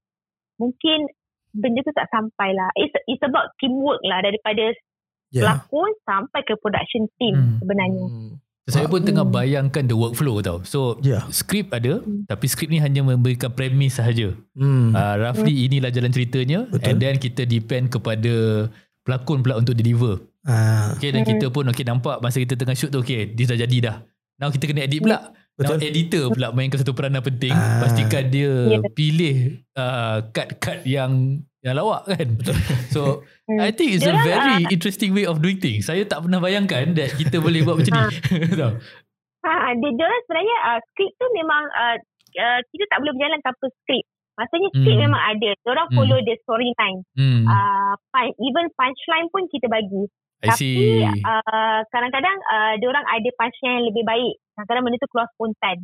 [0.58, 1.06] mungkin
[1.54, 2.70] benda tu tak sampai lah.
[2.74, 4.74] It's, it's about teamwork lah daripada
[5.30, 5.46] Ya.
[5.46, 7.58] pelakon sampai ke production team Hmm.
[7.62, 8.06] sebenarnya.
[8.10, 8.39] Hmm.
[8.66, 9.34] Saya pun tengah Hmm.
[9.34, 10.62] bayangkan the workflow tau.
[10.62, 11.26] So Ya.
[11.30, 14.36] skrip ada tapi skrip ni hanya memberikan premis sahaja.
[14.52, 14.92] Hmm.
[14.92, 16.86] Uh, roughly inilah jalan ceritanya Betul.
[16.86, 18.68] and then kita depend kepada
[19.02, 20.22] pelakon pula untuk deliver.
[20.42, 20.94] Ah.
[20.94, 23.78] Okay dan kita pun okay nampak masa kita tengah shoot tu okay this dah jadi
[23.82, 23.96] dah.
[24.38, 25.34] Now kita kena edit pula.
[25.58, 25.84] Now Betul.
[25.84, 27.52] editor pula mainkan satu peranan penting.
[27.52, 27.84] Ah.
[27.84, 28.80] Pastikan dia Ya.
[28.86, 29.38] pilih
[29.74, 32.28] uh, cut-cut yang yang lawak kan.
[32.94, 33.58] So Hmm.
[33.60, 35.90] I think it's a very interesting way of doing things.
[35.90, 38.14] Saya tak pernah bayangkan that kita boleh buat macam ni.
[38.62, 38.74] Tahu?
[39.40, 41.98] Ha, dia diorang sebenarnya uh, skrip tu memang uh,
[42.38, 44.06] uh, kita tak boleh berjalan tanpa skrip.
[44.36, 45.04] Maksudnya skrip Hmm.
[45.04, 45.50] memang ada.
[45.60, 45.98] Diorang Hmm.
[45.98, 47.00] follow the storyline.
[47.18, 47.42] hmm.
[47.44, 50.06] Uh, pun- even punchline pun kita bagi.
[50.40, 51.04] I Tapi see.
[51.20, 54.34] uh, kadang-kadang uh, diorang ada punchline yang lebih baik.
[54.54, 55.78] Kadang-kadang benda tu keluar spontan.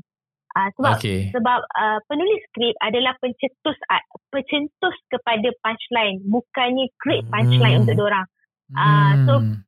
[0.56, 1.20] Uh, sebab Okay.
[1.36, 7.84] sebab uh, penulis skrip adalah pencetus uh, pencetus kepada punchline bukannya create punchline Hmm.
[7.84, 8.28] untuk diorang.
[8.74, 9.62] Ah, so, Hmm.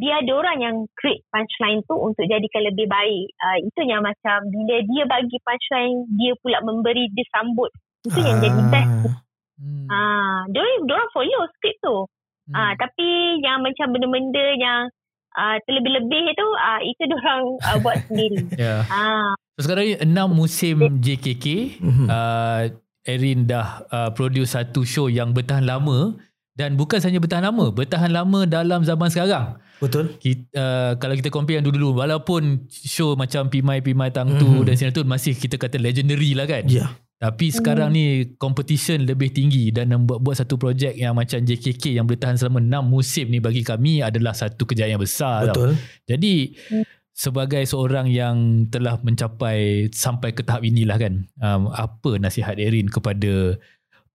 [0.00, 3.26] Dia ada orang yang create punchline tu untuk jadikan lebih baik.
[3.36, 7.68] Uh, itu yang macam bila dia bagi punchline dia pula memberi dia sambut.
[8.08, 9.12] Itu yang jadi best.
[9.60, 9.84] Hmm.
[9.92, 12.08] Ah, diorang, diorang follow skrip tu.
[12.48, 12.54] Hmm.
[12.56, 14.88] Ah, tapi yang macam benda-benda yang
[15.32, 18.38] uh, terlebih-lebih tu uh, itu diorang uh, buat sendiri.
[18.54, 18.82] Yeah.
[18.86, 21.46] Ah, So sekarang ni enam musim JKK.
[21.78, 22.06] Mhm.
[22.06, 22.62] Uh,
[23.00, 26.16] Erin dah uh, produce satu show yang bertahan lama
[26.52, 29.56] dan bukan sahaja bertahan lama, bertahan lama dalam zaman sekarang.
[29.80, 30.12] Betul.
[30.16, 34.64] Kita, uh, kalau kita compare yang dulu-dulu walaupun show macam Pimai Pimai Tang tu Mhm.
[34.64, 36.68] dan sinetron masih kita kata legendary lah kan.
[36.68, 36.92] Ya.
[37.20, 42.08] Tapi sekarang ni competition lebih tinggi dan membuat buat satu projek yang macam JKK yang
[42.08, 45.68] bertahan selama 6 musim ni bagi kami adalah satu kejayaan yang besar tau.
[45.68, 45.70] Betul.
[46.08, 46.34] Jadi
[46.72, 46.84] Hmm.
[47.12, 53.60] sebagai seorang yang telah mencapai sampai ke tahap inilah kan, um, apa nasihat Erin kepada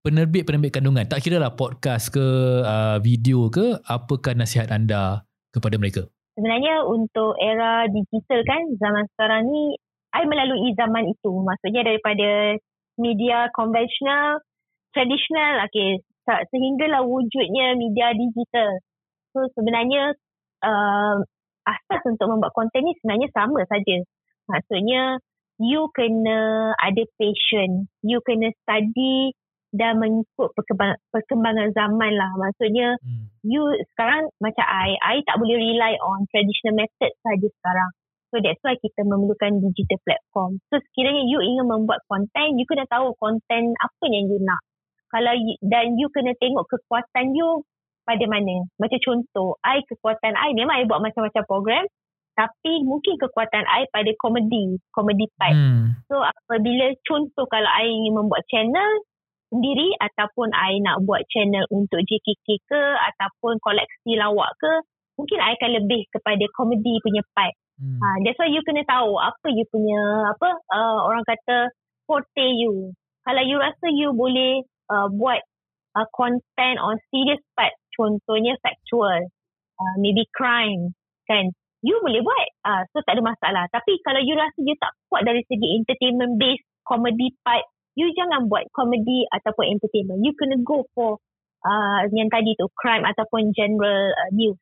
[0.02, 1.06] penerbit-penerbit kandungan?
[1.06, 2.26] Tak kira lah podcast ke,
[2.66, 6.10] uh, video ke, apakah nasihat anda kepada mereka?
[6.36, 9.80] sebenarnya untuk era digital kan zaman sekarang ni
[10.16, 12.60] I melalui zaman itu maksudnya daripada
[12.98, 14.40] media konvensional
[14.96, 18.82] tradisional okay se- sehinggalah wujudnya media digital.
[19.32, 20.18] So sebenarnya
[20.66, 21.16] uh,
[21.66, 23.98] asas untuk membuat konten ni sebenarnya sama saja.
[24.50, 25.22] Maksudnya
[25.62, 27.88] you kena ada passion.
[28.02, 29.34] You kena study
[29.76, 32.32] dan mengikut perkembangan, perkembangan zaman lah.
[32.40, 33.30] Maksudnya Hmm.
[33.46, 33.62] you
[33.94, 37.92] sekarang macam I, I tak boleh rely on traditional method saja sekarang.
[38.34, 40.52] So that's why kita memerlukan digital platform.
[40.72, 44.62] So sekiranya you ingin membuat konten, you kena tahu konten apa yang you nak.
[45.14, 47.64] Kalau you, dan you kena tengok kekuatan you
[48.04, 48.66] pada mana.
[48.78, 51.86] Macam contoh, I kekuatan I memang I buat macam-macam program
[52.36, 55.56] tapi mungkin kekuatan I pada komedi, komedi part.
[55.56, 55.96] Hmm.
[56.12, 58.92] So apabila contoh kalau I ingin membuat channel
[59.56, 64.72] sendiri ataupun I nak buat channel untuk JKK ke ataupun koleksi lawak ke,
[65.16, 67.56] mungkin I akan lebih kepada komedi punya part.
[67.76, 68.00] Hmm.
[68.00, 70.00] Ha, that's why you kena tahu apa you punya
[70.32, 71.72] apa uh, orang kata
[72.08, 72.96] forte you.
[73.26, 75.42] Kalau you rasa you boleh uh, buat
[75.98, 79.28] uh, content on serious part, contohnya factual,
[79.82, 80.94] uh, maybe crime,
[81.26, 81.52] kan?
[81.86, 83.66] You boleh buat, uh, so tak ada masalah.
[83.70, 87.66] Tapi kalau you rasa you tak kuat dari segi entertainment based comedy part,
[87.98, 90.22] you jangan buat comedy ataupun entertainment.
[90.22, 91.18] You kena go for
[91.66, 94.58] uh, yang tadi tu crime ataupun general uh, news.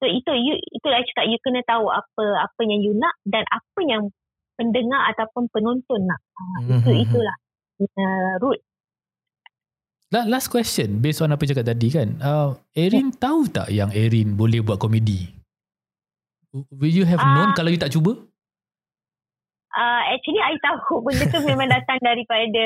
[0.00, 3.80] So itu you itulah cakap you kena tahu apa apa yang you nak dan apa
[3.84, 4.08] yang
[4.56, 6.20] pendengar ataupun penonton nak.
[6.34, 7.02] Uh, Itu Mhm.
[7.04, 7.36] itulah
[7.80, 8.60] uh, root.
[10.10, 12.18] La- Last question based on apa cakap tadi kan.
[12.18, 15.28] Uh, Erin tahu tak yang Erin boleh buat komedi?
[16.50, 17.30] Will you have Ah.
[17.30, 18.18] known kalau you tak cuba?
[19.70, 22.64] Uh, actually I tahu benda tu memang datang daripada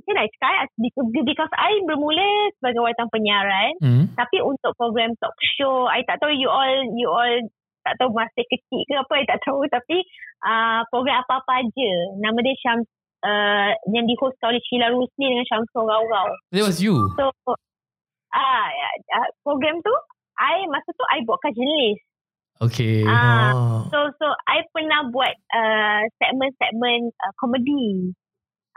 [0.00, 4.04] macam nak cakap because, because I bermula sebagai wartawan penyiaran Hmm.
[4.16, 7.34] tapi untuk program talk show I tak tahu you all you all
[7.80, 10.04] tak tahu masih kecil ke apa I tak tahu tapi
[10.42, 12.78] uh, program apa-apa aja nama dia Syam
[13.20, 16.96] uh, yang di host oleh Sheila Rusli dengan Syamsul Rau-Rau That was you.
[17.16, 17.32] So
[18.30, 18.66] ah
[19.16, 19.94] uh, program tu
[20.36, 22.04] I masa tu I buat kajian list.
[22.60, 23.00] Okay.
[23.04, 23.88] Ah Oh.
[23.88, 28.12] so so I pernah buat uh, segmen-segmen uh, komedi.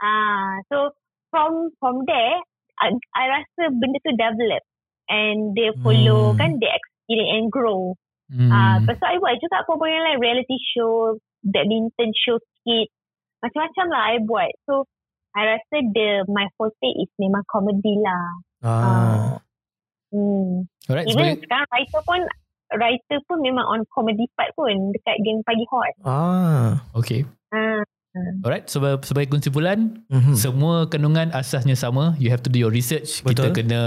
[0.00, 0.90] Ah so
[1.34, 2.38] from from there
[2.78, 4.62] I, I rasa benda tu develop
[5.10, 6.38] and dia follow Hmm.
[6.38, 7.98] kan dia experience and grow.
[8.30, 8.50] Hmm.
[8.50, 12.88] Ah lepas tu I buat juga program lain reality show, badminton show skit.
[13.42, 14.52] Macam-macam lah I buat.
[14.64, 14.86] So
[15.34, 18.26] I rasa the my forte is memang komedi lah.
[18.64, 19.42] Ah.
[20.14, 20.64] Hmm.
[20.86, 21.10] Alright.
[21.10, 22.20] Even Sebagai, sekarang writer pun
[22.74, 25.94] writer pun memang on comedy part pun dekat geng pagi hot.
[26.06, 26.80] Ah.
[26.94, 27.22] okay.
[27.54, 27.82] Ah,
[28.14, 28.70] Alright.
[28.70, 30.38] Sebagai, sebagai kesimpulan, Mhm.
[30.38, 32.14] semua kandungan asasnya sama.
[32.22, 33.26] You have to do your research.
[33.26, 33.66] Kita Betul.
[33.66, 33.82] kena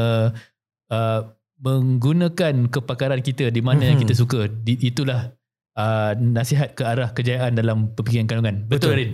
[0.91, 1.19] uh,
[1.57, 4.03] menggunakan kepakaran kita di mana yang Mhm.
[4.03, 4.51] kita suka.
[4.51, 5.31] Di, itulah
[5.79, 8.67] uh, nasihat ke arah kejayaan dalam perpikiran kandungan.
[8.67, 8.93] Betul, Betul.
[8.97, 9.11] Rin?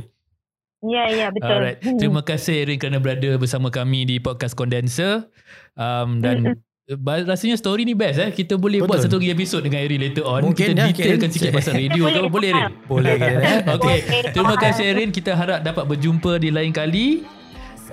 [0.84, 1.47] ya ya betul.
[1.47, 1.80] Alright.
[1.80, 5.32] Terima kasih Erin kerana berada bersama kami di podcast Condenser.
[5.76, 6.59] Um, dan ba-
[7.01, 8.29] rasanya story ni best eh.
[8.33, 8.89] Kita boleh Betul.
[8.89, 10.41] buat satu lagi episod dengan Erin later on.
[10.45, 12.29] Mungkin kita ya, detailkan sikit pasal radio apa.
[12.29, 12.71] Boleh Erin?
[12.85, 13.59] Boleh kan eh?
[13.77, 14.31] Okey, Boleh.
[14.33, 15.09] terima kasih Erin.
[15.09, 17.23] Kita harap dapat berjumpa di lain kali.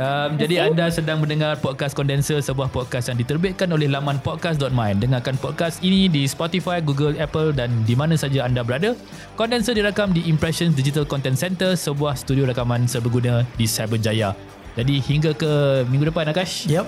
[0.01, 4.97] Um, jadi anda sedang mendengar podcast Condenser, sebuah podcast yang diterbitkan oleh laman podcast.my.
[4.97, 8.97] Dengarkan podcast ini di Spotify, Google, Apple dan di mana saja anda berada.
[9.37, 14.33] Condenser dirakam di Impressions Digital Content Center, sebuah studio rakaman serbaguna di Cyberjaya.
[14.79, 16.65] Jadi hingga ke minggu depan Akash.
[16.71, 16.87] Yep.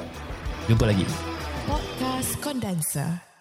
[0.73, 1.32] Jumpa lagi.
[2.23, 3.32] Podcast Condenser.